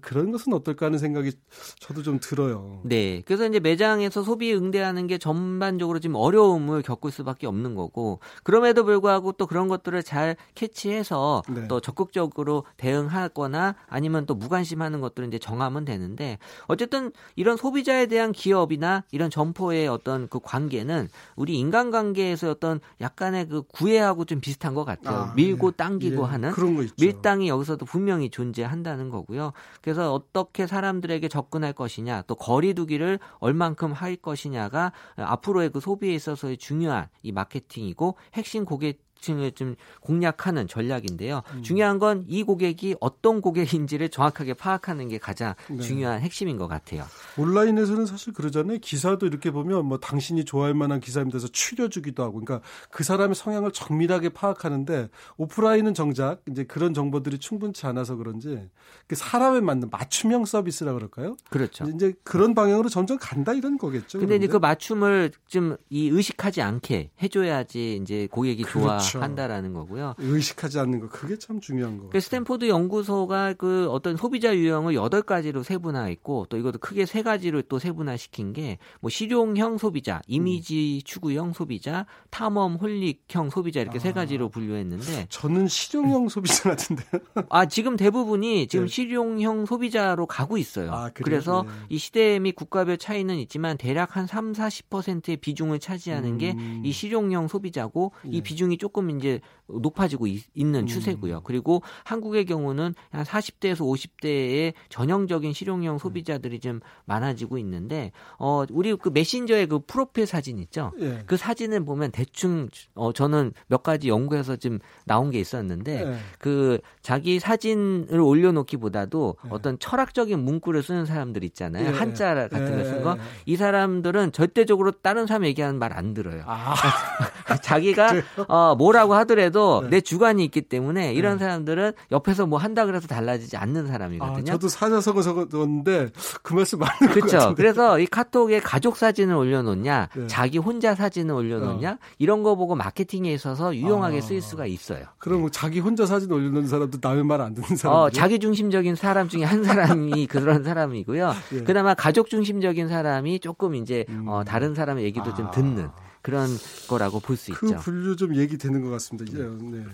그런 0.00 0.32
것은 0.32 0.52
어떨까 0.52 0.86
하는 0.86 0.98
생각이 0.98 1.32
저도 1.78 2.02
좀 2.02 2.18
들어요. 2.20 2.80
네. 2.84 3.22
그래서 3.24 3.46
이제 3.46 3.60
매장에서 3.60 4.22
소비 4.22 4.52
응대하는 4.52 5.06
게 5.06 5.16
전반적으로 5.16 6.00
지금 6.00 6.16
어려움을 6.16 6.82
겪을 6.82 7.12
수밖에 7.12 7.46
없는 7.46 7.76
거고 7.76 8.18
그럼에도 8.42 8.84
불구하고 8.84 9.32
또 9.32 9.46
그런 9.46 9.68
것들을 9.68 10.02
잘 10.02 10.36
캐치해서 10.56 11.42
네. 11.48 11.68
또 11.68 11.80
적극적으로 11.80 12.64
대응하거나 12.78 13.76
아니면 13.86 14.26
또 14.26 14.34
무관심하는 14.34 15.00
것들을 15.00 15.28
이제 15.28 15.38
정하면 15.38 15.84
되는데 15.84 16.38
어쨌든 16.66 17.12
이런 17.36 17.56
소비자에 17.56 18.06
대한 18.06 18.32
기업이나 18.32 19.04
이런 19.12 19.30
점포의 19.30 19.86
어떤 19.86 20.28
그 20.28 20.40
관계는 20.40 21.08
우리 21.36 21.58
인간관계에서 21.58 22.50
어떤 22.50 22.80
약간의 23.00 23.48
그 23.48 23.62
구애하고 23.62 24.24
좀 24.24 24.40
비슷한 24.40 24.74
것 24.74 24.84
같아요. 24.84 25.16
아, 25.16 25.32
밀고 25.36 25.68
예. 25.68 25.72
당기고 25.76 26.22
예. 26.24 26.26
하는 26.26 26.52
밀당이 26.98 27.48
여기서도 27.48 27.86
분명히 27.86 28.30
존재한다는 28.30 29.10
거고요. 29.10 29.52
그래서 29.86 30.12
어떻게 30.12 30.66
사람들에게 30.66 31.28
접근할 31.28 31.72
것이냐, 31.72 32.22
또 32.22 32.34
거리두기를 32.34 33.20
얼만큼 33.38 33.92
할 33.92 34.16
것이냐가 34.16 34.90
앞으로의 35.14 35.70
그 35.70 35.78
소비에 35.78 36.12
있어서의 36.12 36.56
중요한 36.56 37.08
이 37.22 37.30
마케팅이고 37.30 38.16
핵심 38.34 38.64
고객 38.64 39.05
층을 39.20 39.52
좀 39.52 39.76
공략하는 40.00 40.68
전략인데요. 40.68 41.42
음. 41.54 41.62
중요한 41.62 41.98
건 41.98 42.24
이 42.28 42.42
고객이 42.42 42.96
어떤 43.00 43.40
고객인지를 43.40 44.08
정확하게 44.08 44.54
파악하는 44.54 45.08
게 45.08 45.18
가장 45.18 45.54
네. 45.70 45.78
중요한 45.80 46.20
핵심인 46.20 46.56
것 46.56 46.66
같아요. 46.68 47.04
온라인에서는 47.36 48.06
사실 48.06 48.32
그러잖아요. 48.32 48.78
기사도 48.78 49.26
이렇게 49.26 49.50
보면 49.50 49.84
뭐 49.86 49.98
당신이 49.98 50.44
좋아할 50.44 50.74
만한 50.74 51.00
기사입니다 51.00 51.36
해서 51.36 51.48
추려주기도 51.48 52.22
하고, 52.22 52.40
그러니까 52.40 52.66
그 52.90 53.04
사람의 53.04 53.34
성향을 53.34 53.72
정밀하게 53.72 54.30
파악하는데 54.30 55.08
오프라인은 55.36 55.94
정작 55.94 56.42
이제 56.50 56.64
그런 56.64 56.94
정보들이 56.94 57.38
충분치 57.38 57.86
않아서 57.86 58.16
그런지 58.16 58.68
그 59.06 59.14
사람에 59.14 59.60
맞는 59.60 59.90
맞춤형 59.90 60.44
서비스라 60.44 60.92
그럴까요? 60.92 61.36
그렇죠. 61.50 61.84
이제 61.94 62.14
그런 62.24 62.54
방향으로 62.54 62.88
점점 62.88 63.18
간다 63.18 63.52
이런 63.52 63.78
거겠죠. 63.78 64.18
근데 64.18 64.26
그런데? 64.26 64.44
이제 64.44 64.52
그 64.52 64.56
맞춤을 64.58 65.30
좀 65.46 65.76
이 65.90 66.08
의식하지 66.08 66.62
않게 66.62 67.10
해줘야지 67.22 68.00
이제 68.02 68.28
고객이 68.30 68.62
그렇죠. 68.64 68.88
그렇죠. 69.12 69.22
한다라는 69.22 69.72
거고요. 69.72 70.14
의식하지 70.18 70.78
않는 70.80 71.00
거 71.00 71.08
그게 71.08 71.38
참 71.38 71.60
중요한 71.60 71.98
거. 71.98 72.08
그 72.10 72.20
스탠포드 72.20 72.68
연구소가 72.68 73.54
그 73.54 73.88
어떤 73.90 74.16
소비자 74.16 74.54
유형을 74.56 74.94
여덟 74.94 75.22
가지로 75.22 75.62
세분화했고 75.62 76.46
또 76.48 76.56
이것도 76.56 76.78
크게 76.78 77.06
세 77.06 77.22
가지로 77.22 77.62
또 77.62 77.78
세분화시킨 77.78 78.52
게 78.52 78.78
뭐 79.00 79.10
실용형 79.10 79.78
소비자, 79.78 80.20
이미지 80.26 81.00
음. 81.02 81.04
추구형 81.04 81.52
소비자, 81.52 82.06
탐험 82.30 82.76
holic형 82.76 83.50
소비자 83.50 83.80
이렇게 83.80 83.98
아. 83.98 84.00
세 84.00 84.12
가지로 84.12 84.48
분류했는데 84.48 85.26
저는 85.28 85.68
실용형 85.68 86.28
소비자 86.28 86.70
같은데. 86.70 87.04
아 87.48 87.66
지금 87.66 87.96
대부분이 87.96 88.68
지금 88.68 88.86
네. 88.86 88.92
실용형 88.92 89.66
소비자로 89.66 90.26
가고 90.26 90.56
있어요. 90.58 90.92
아, 90.92 91.10
그래서 91.12 91.64
네. 91.66 91.72
이 91.90 91.98
시대 91.98 92.38
및 92.38 92.52
국가별 92.52 92.98
차이는 92.98 93.36
있지만 93.38 93.76
대략 93.76 94.16
한 94.16 94.26
3, 94.26 94.52
40%의 94.52 95.36
비중을 95.38 95.78
차지하는 95.78 96.38
음. 96.40 96.82
게이 96.82 96.92
실용형 96.92 97.48
소비자고 97.48 98.12
네. 98.24 98.38
이 98.38 98.42
비중이 98.42 98.78
조금 98.78 98.95
이제 99.10 99.40
높아지고 99.68 100.26
있, 100.26 100.44
는 100.56 100.80
음. 100.80 100.86
추세고요. 100.86 101.40
그리고 101.42 101.82
한국의 102.04 102.44
경우는 102.44 102.94
한 103.10 103.24
40대에서 103.24 103.80
50대의 103.80 104.74
전형적인 104.88 105.52
실용형 105.52 105.98
소비자들이 105.98 106.60
좀 106.60 106.80
많아지고 107.06 107.58
있는데 107.58 108.12
어 108.38 108.64
우리 108.70 108.94
그 108.94 109.08
메신저의 109.08 109.66
그 109.66 109.80
프로필 109.86 110.26
사진 110.26 110.58
있죠. 110.58 110.92
예. 111.00 111.22
그 111.26 111.36
사진을 111.36 111.84
보면 111.84 112.12
대충 112.12 112.68
어 112.94 113.12
저는 113.12 113.52
몇 113.66 113.82
가지 113.82 114.08
연구해서 114.08 114.56
좀 114.56 114.78
나온 115.04 115.30
게 115.30 115.40
있었는데 115.40 116.06
예. 116.06 116.16
그 116.38 116.78
자기 117.02 117.38
사진을 117.40 118.20
올려놓기보다도 118.20 119.36
예. 119.44 119.48
어떤 119.50 119.78
철학적인 119.78 120.38
문구를 120.38 120.82
쓰는 120.82 121.06
사람들 121.06 121.42
있잖아요. 121.44 121.86
예. 121.86 121.90
한자 121.90 122.34
같은 122.34 122.76
걸쓴 122.76 123.02
거. 123.02 123.16
이 123.46 123.56
사람들은 123.56 124.32
절대적으로 124.32 124.92
다른 124.92 125.26
사람 125.26 125.44
얘기하는 125.44 125.78
말 125.78 125.96
안 125.96 126.12
들어요. 126.14 126.42
아. 126.46 126.74
자기가 127.62 128.08
어 128.48 128.74
뭐라고 128.76 129.14
하더라도 129.14 129.55
네. 129.84 129.88
내 129.90 130.00
주관이 130.00 130.44
있기 130.46 130.62
때문에 130.62 131.12
이런 131.14 131.38
네. 131.38 131.44
사람들은 131.44 131.92
옆에서 132.12 132.46
뭐 132.46 132.58
한다 132.58 132.84
그래서 132.84 133.06
달라지지 133.06 133.56
않는 133.56 133.86
사람이거든요. 133.86 134.40
아, 134.40 134.44
저도 134.44 134.68
사자성어 134.68 135.22
적었는데 135.22 136.10
그 136.42 136.54
말씀 136.54 136.78
맞는 136.80 137.12
그렇죠. 137.14 137.54
그래서 137.56 137.98
이 137.98 138.06
카톡에 138.06 138.60
가족 138.60 138.96
사진을 138.96 139.34
올려놓냐, 139.34 140.08
네. 140.14 140.26
자기 140.26 140.58
혼자 140.58 140.94
사진을 140.94 141.34
올려놓냐 141.34 141.92
어. 141.92 141.98
이런 142.18 142.42
거 142.42 142.56
보고 142.56 142.74
마케팅에 142.74 143.32
있어서 143.32 143.74
유용하게 143.74 144.18
아. 144.18 144.20
쓰일 144.20 144.42
수가 144.42 144.66
있어요. 144.66 145.04
그럼 145.18 145.40
뭐 145.42 145.50
자기 145.50 145.80
혼자 145.80 146.06
사진 146.06 146.30
올려놓는 146.32 146.66
사람도 146.68 146.98
남의 147.00 147.24
말 147.24 147.36
안 147.40 147.54
듣는 147.54 147.76
사람? 147.76 147.96
어, 147.96 148.10
자기 148.10 148.38
중심적인 148.38 148.94
사람 148.96 149.28
중에 149.28 149.44
한 149.44 149.62
사람이 149.62 150.26
그런 150.28 150.64
사람이고요. 150.64 151.32
예. 151.52 151.60
그나마 151.62 151.94
가족 151.94 152.28
중심적인 152.28 152.88
사람이 152.88 153.40
조금 153.40 153.74
이제 153.74 154.04
음. 154.08 154.24
어, 154.26 154.42
다른 154.44 154.74
사람의 154.74 155.04
얘기도 155.04 155.30
아. 155.30 155.34
좀 155.34 155.50
듣는. 155.50 155.88
그런 156.26 156.48
거라고 156.88 157.20
볼수 157.20 157.52
그 157.52 157.66
있죠. 157.66 157.76
그 157.76 157.82
분류 157.84 158.16
좀 158.16 158.34
얘기되는 158.34 158.82
것 158.82 158.90
같습니다. 158.90 159.30
이제 159.30 159.48
네. 159.70 159.84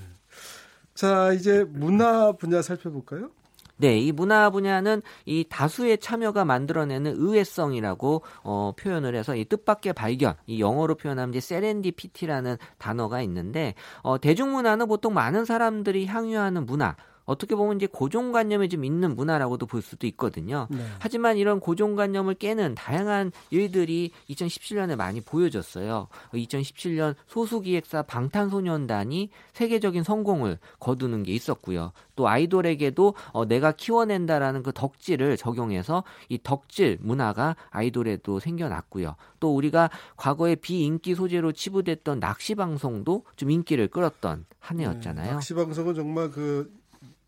자 0.95 1.31
이제 1.35 1.63
문화 1.65 2.33
분야 2.33 2.63
살펴볼까요? 2.63 3.29
네, 3.77 3.99
이 3.99 4.13
문화 4.13 4.49
분야는 4.49 5.03
이 5.27 5.45
다수의 5.47 5.99
참여가 5.99 6.47
만들어내는 6.47 7.17
의외성이라고 7.17 8.23
어, 8.45 8.73
표현을 8.79 9.15
해서 9.15 9.37
이 9.37 9.45
뜻밖의 9.45 9.93
발견, 9.93 10.35
이 10.47 10.59
영어로 10.59 10.95
표현하면 10.95 11.35
이제 11.35 11.41
세렌디피티라는 11.41 12.57
단어가 12.79 13.21
있는데 13.21 13.75
어, 14.03 14.19
대중문화는 14.19 14.89
보통 14.89 15.13
많은 15.13 15.45
사람들이 15.45 16.07
향유하는 16.07 16.65
문화, 16.65 16.97
어떻게 17.25 17.55
보면 17.55 17.77
이제 17.77 17.87
고정관념에 17.87 18.69
좀 18.69 18.85
있는 18.85 19.15
문화라고도 19.15 19.67
볼 19.67 19.83
수도 19.83 20.07
있거든요. 20.09 20.67
네. 20.71 20.79
하지만 20.99 21.37
이런 21.37 21.61
고정관념을 21.61 22.35
깨는 22.35 22.75
다양한 22.75 23.33
일들이 23.51 24.11
2017년에 24.31 24.97
많이 24.97 25.21
보여졌어요. 25.21 26.09
2017년 26.33 27.15
소수기획사 27.27 28.03
방탄소년단이 28.03 29.31
세계적인 29.53 30.03
성공을 30.03 30.59
거두는 30.81 31.23
게 31.23 31.33
있었고요. 31.33 31.93
또 32.17 32.29
아이돌에게도 32.29 33.15
어, 33.33 33.45
내가 33.47 33.73
키워낸다라는 33.73 34.63
그 34.63 34.73
덕질을 34.73 35.37
적용해서 35.37 36.05
이 36.29 36.39
덕질 36.43 36.99
문화가 37.01 37.57
아이돌에도 37.71 38.39
생겨났고요. 38.39 39.17
또 39.41 39.55
우리가 39.55 39.91
과거에 40.17 40.55
비인기 40.55 41.15
소재로 41.15 41.53
치부됐던 41.53 42.21
낚시 42.21 42.55
방송도 42.55 43.25
좀 43.37 43.51
인기를 43.51 43.89
끌었던 43.89 44.45
한 44.59 44.81
해였잖아요. 44.81 45.27
네, 45.27 45.33
낚시 45.33 45.55
방송은 45.55 45.95
정말 45.95 46.31
그 46.31 46.82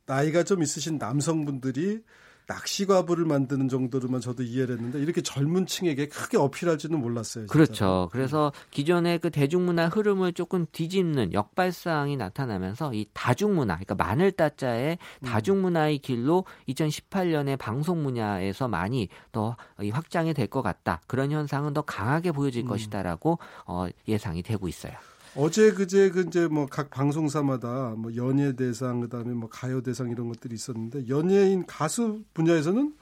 나이가 0.06 0.42
좀 0.44 0.62
있으신 0.62 0.98
남성분들이 0.98 2.02
낚시과부를 2.46 3.24
만드는 3.24 3.68
정도로만 3.68 4.20
저도 4.20 4.42
이해를 4.42 4.76
했는데 4.76 5.00
이렇게 5.00 5.22
젊은 5.22 5.64
층에게 5.64 6.08
크게 6.08 6.36
어필할 6.36 6.76
줄은 6.76 7.00
몰랐어요. 7.00 7.44
진짜. 7.46 7.52
그렇죠. 7.52 8.08
그래서 8.12 8.52
기존의 8.70 9.20
그 9.20 9.30
대중문화 9.30 9.88
흐름을 9.88 10.34
조금 10.34 10.66
뒤집는 10.70 11.32
역발상이 11.32 12.18
나타나면서 12.18 12.92
이 12.92 13.06
다중문화, 13.14 13.76
그러니까 13.76 13.94
마늘 13.94 14.30
따자의 14.30 14.98
음. 15.22 15.24
다중문화의 15.26 15.98
길로 15.98 16.44
2018년에 16.68 17.58
방송 17.58 18.02
분야에서 18.04 18.68
많이 18.68 19.08
더 19.32 19.56
확장이 19.90 20.34
될 20.34 20.44
것 20.46 20.60
같다. 20.60 21.00
그런 21.06 21.32
현상은 21.32 21.72
더 21.72 21.80
강하게 21.80 22.30
보여질 22.30 22.64
음. 22.64 22.68
것이다라고 22.68 23.38
어, 23.66 23.86
예상이 24.06 24.42
되고 24.42 24.68
있어요. 24.68 24.92
어제 25.36 25.72
그제 25.72 26.10
그 26.10 26.20
이제 26.22 26.46
뭐 26.46 26.66
각 26.66 26.90
방송사마다 26.90 27.94
뭐 27.96 28.14
연예 28.14 28.54
대상 28.54 29.00
그다음에 29.00 29.32
뭐 29.34 29.48
가요 29.48 29.82
대상 29.82 30.10
이런 30.10 30.28
것들이 30.28 30.54
있었는데 30.54 31.08
연예인 31.08 31.66
가수 31.66 32.22
분야에서는 32.34 32.94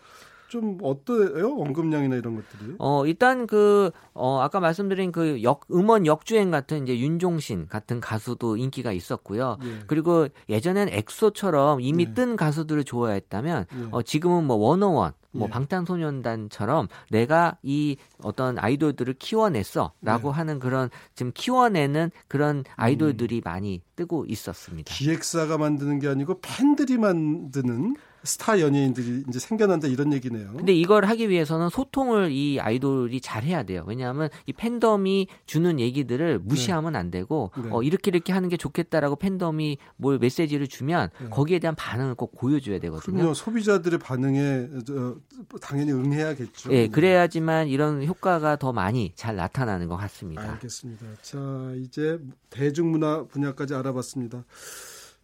좀 0.52 0.76
어때요? 0.82 1.56
언급량이나 1.60 2.16
이런 2.16 2.36
것들이? 2.36 2.74
어, 2.78 3.06
일단 3.06 3.46
그, 3.46 3.90
어, 4.12 4.40
아까 4.42 4.60
말씀드린 4.60 5.10
그 5.10 5.42
역, 5.42 5.62
음원 5.72 6.04
역주행 6.04 6.50
같은 6.50 6.82
이제 6.82 6.98
윤종신 6.98 7.68
같은 7.68 8.00
가수도 8.00 8.58
인기가 8.58 8.92
있었고요. 8.92 9.56
예. 9.64 9.78
그리고 9.86 10.28
예전엔 10.50 10.90
엑소처럼 10.90 11.80
이미 11.80 12.06
예. 12.06 12.12
뜬 12.12 12.36
가수들을 12.36 12.84
좋아했다면, 12.84 13.64
예. 13.72 13.88
어, 13.92 14.02
지금은 14.02 14.44
뭐 14.44 14.56
원어원, 14.56 15.14
뭐 15.30 15.48
예. 15.48 15.50
방탄소년단처럼 15.50 16.88
내가 17.08 17.56
이 17.62 17.96
어떤 18.22 18.58
아이돌들을 18.58 19.14
키워냈어라고 19.14 20.28
네. 20.28 20.36
하는 20.36 20.58
그런 20.58 20.90
지금 21.14 21.32
키워내는 21.34 22.10
그런 22.28 22.64
아이돌들이 22.76 23.38
음. 23.38 23.42
많이 23.42 23.80
뜨고 23.96 24.26
있었습니다. 24.28 24.92
기획사가 24.92 25.56
만드는 25.56 25.98
게 25.98 26.08
아니고 26.08 26.40
팬들이 26.42 26.98
만드는 26.98 27.96
스타 28.24 28.60
연예인들이 28.60 29.24
이제 29.28 29.38
생겨난다 29.38 29.88
이런 29.88 30.12
얘기네요. 30.12 30.52
근데 30.56 30.72
이걸 30.72 31.04
하기 31.06 31.28
위해서는 31.28 31.68
소통을 31.70 32.30
이 32.30 32.60
아이돌이 32.60 33.20
잘 33.20 33.42
해야 33.42 33.62
돼요. 33.62 33.84
왜냐하면 33.86 34.28
이 34.46 34.52
팬덤이 34.52 35.26
주는 35.46 35.80
얘기들을 35.80 36.38
무시하면 36.38 36.92
네. 36.92 36.98
안 36.98 37.10
되고 37.10 37.50
네. 37.56 37.68
어, 37.70 37.82
이렇게 37.82 38.10
이렇게 38.10 38.32
하는 38.32 38.48
게 38.48 38.56
좋겠다라고 38.56 39.16
팬덤이 39.16 39.78
뭘 39.96 40.18
메시지를 40.18 40.68
주면 40.68 41.10
네. 41.20 41.28
거기에 41.30 41.58
대한 41.58 41.74
반응을 41.74 42.14
꼭 42.14 42.32
보여줘야 42.36 42.78
되거든요. 42.78 43.16
그럼요. 43.16 43.34
소비자들의 43.34 43.98
반응에 43.98 44.68
저, 44.86 45.16
당연히 45.60 45.92
응해야겠죠. 45.92 46.72
예, 46.72 46.82
네, 46.82 46.88
그래야지만 46.88 47.68
이런 47.68 48.04
효과가 48.04 48.56
더 48.56 48.72
많이 48.72 49.12
잘 49.16 49.36
나타나는 49.36 49.88
것 49.88 49.96
같습니다. 49.96 50.52
알겠습니다. 50.52 51.06
자, 51.22 51.38
이제 51.76 52.20
대중문화 52.50 53.24
분야까지 53.24 53.74
알아봤습니다. 53.74 54.44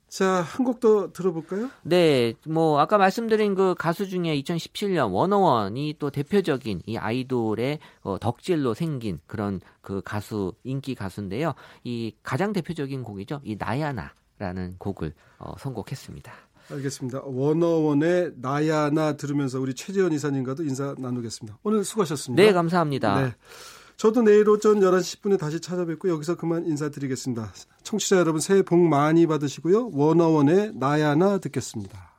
자, 0.09 0.41
한 0.43 0.65
곡 0.65 0.81
더 0.81 1.13
들어볼까요? 1.13 1.71
네, 1.83 2.35
뭐 2.47 2.81
아까 2.81 2.97
말씀드린 2.99 3.55
그 3.55 3.75
가수 3.79 4.09
중에 4.09 4.41
2017년 4.41 5.13
워너원이 5.13 5.97
또 5.99 6.11
대표적인 6.11 6.83
이 6.87 6.97
아이돌의 6.97 7.79
어, 8.03 8.19
덕질로 8.19 8.75
생긴 8.75 9.19
그런 9.27 9.61
그 9.81 10.01
가수 10.05 10.53
인기 10.65 10.95
가수인데요. 10.95 11.55
이 11.85 12.15
가장 12.23 12.53
대표적인 12.53 13.03
곡이죠. 13.03 13.41
이 13.45 13.57
나야나라는 13.59 14.77
곡을 14.79 15.13
어, 15.39 15.55
선곡했습니다. 15.59 16.33
알겠습니다. 16.71 17.23
워너원의 17.25 18.33
나야나 18.37 19.17
들으면서 19.17 19.59
우리 19.59 19.75
최재현 19.75 20.13
이사님과도 20.13 20.65
인사 20.65 20.95
나누겠습니다. 20.99 21.59
오늘 21.63 21.83
수고하셨습니다. 21.85 22.43
네, 22.43 22.53
감사합니다. 22.53 23.23
네. 23.23 23.35
저도 23.99 24.23
내일 24.23 24.49
오전 24.49 24.79
11시 24.79 25.21
10분에 25.21 25.41
다시 25.41 25.59
찾아뵙고 25.59 26.09
여기서 26.09 26.37
그만 26.37 26.65
인사드리겠습니다. 26.65 27.53
청취자 27.83 28.19
여러분 28.19 28.41
새해 28.41 28.63
복 28.63 28.79
많이 28.79 29.27
받으시고요. 29.27 29.91
워너원의 29.93 30.75
나야나 30.77 31.39
듣겠습니다. 31.39 32.18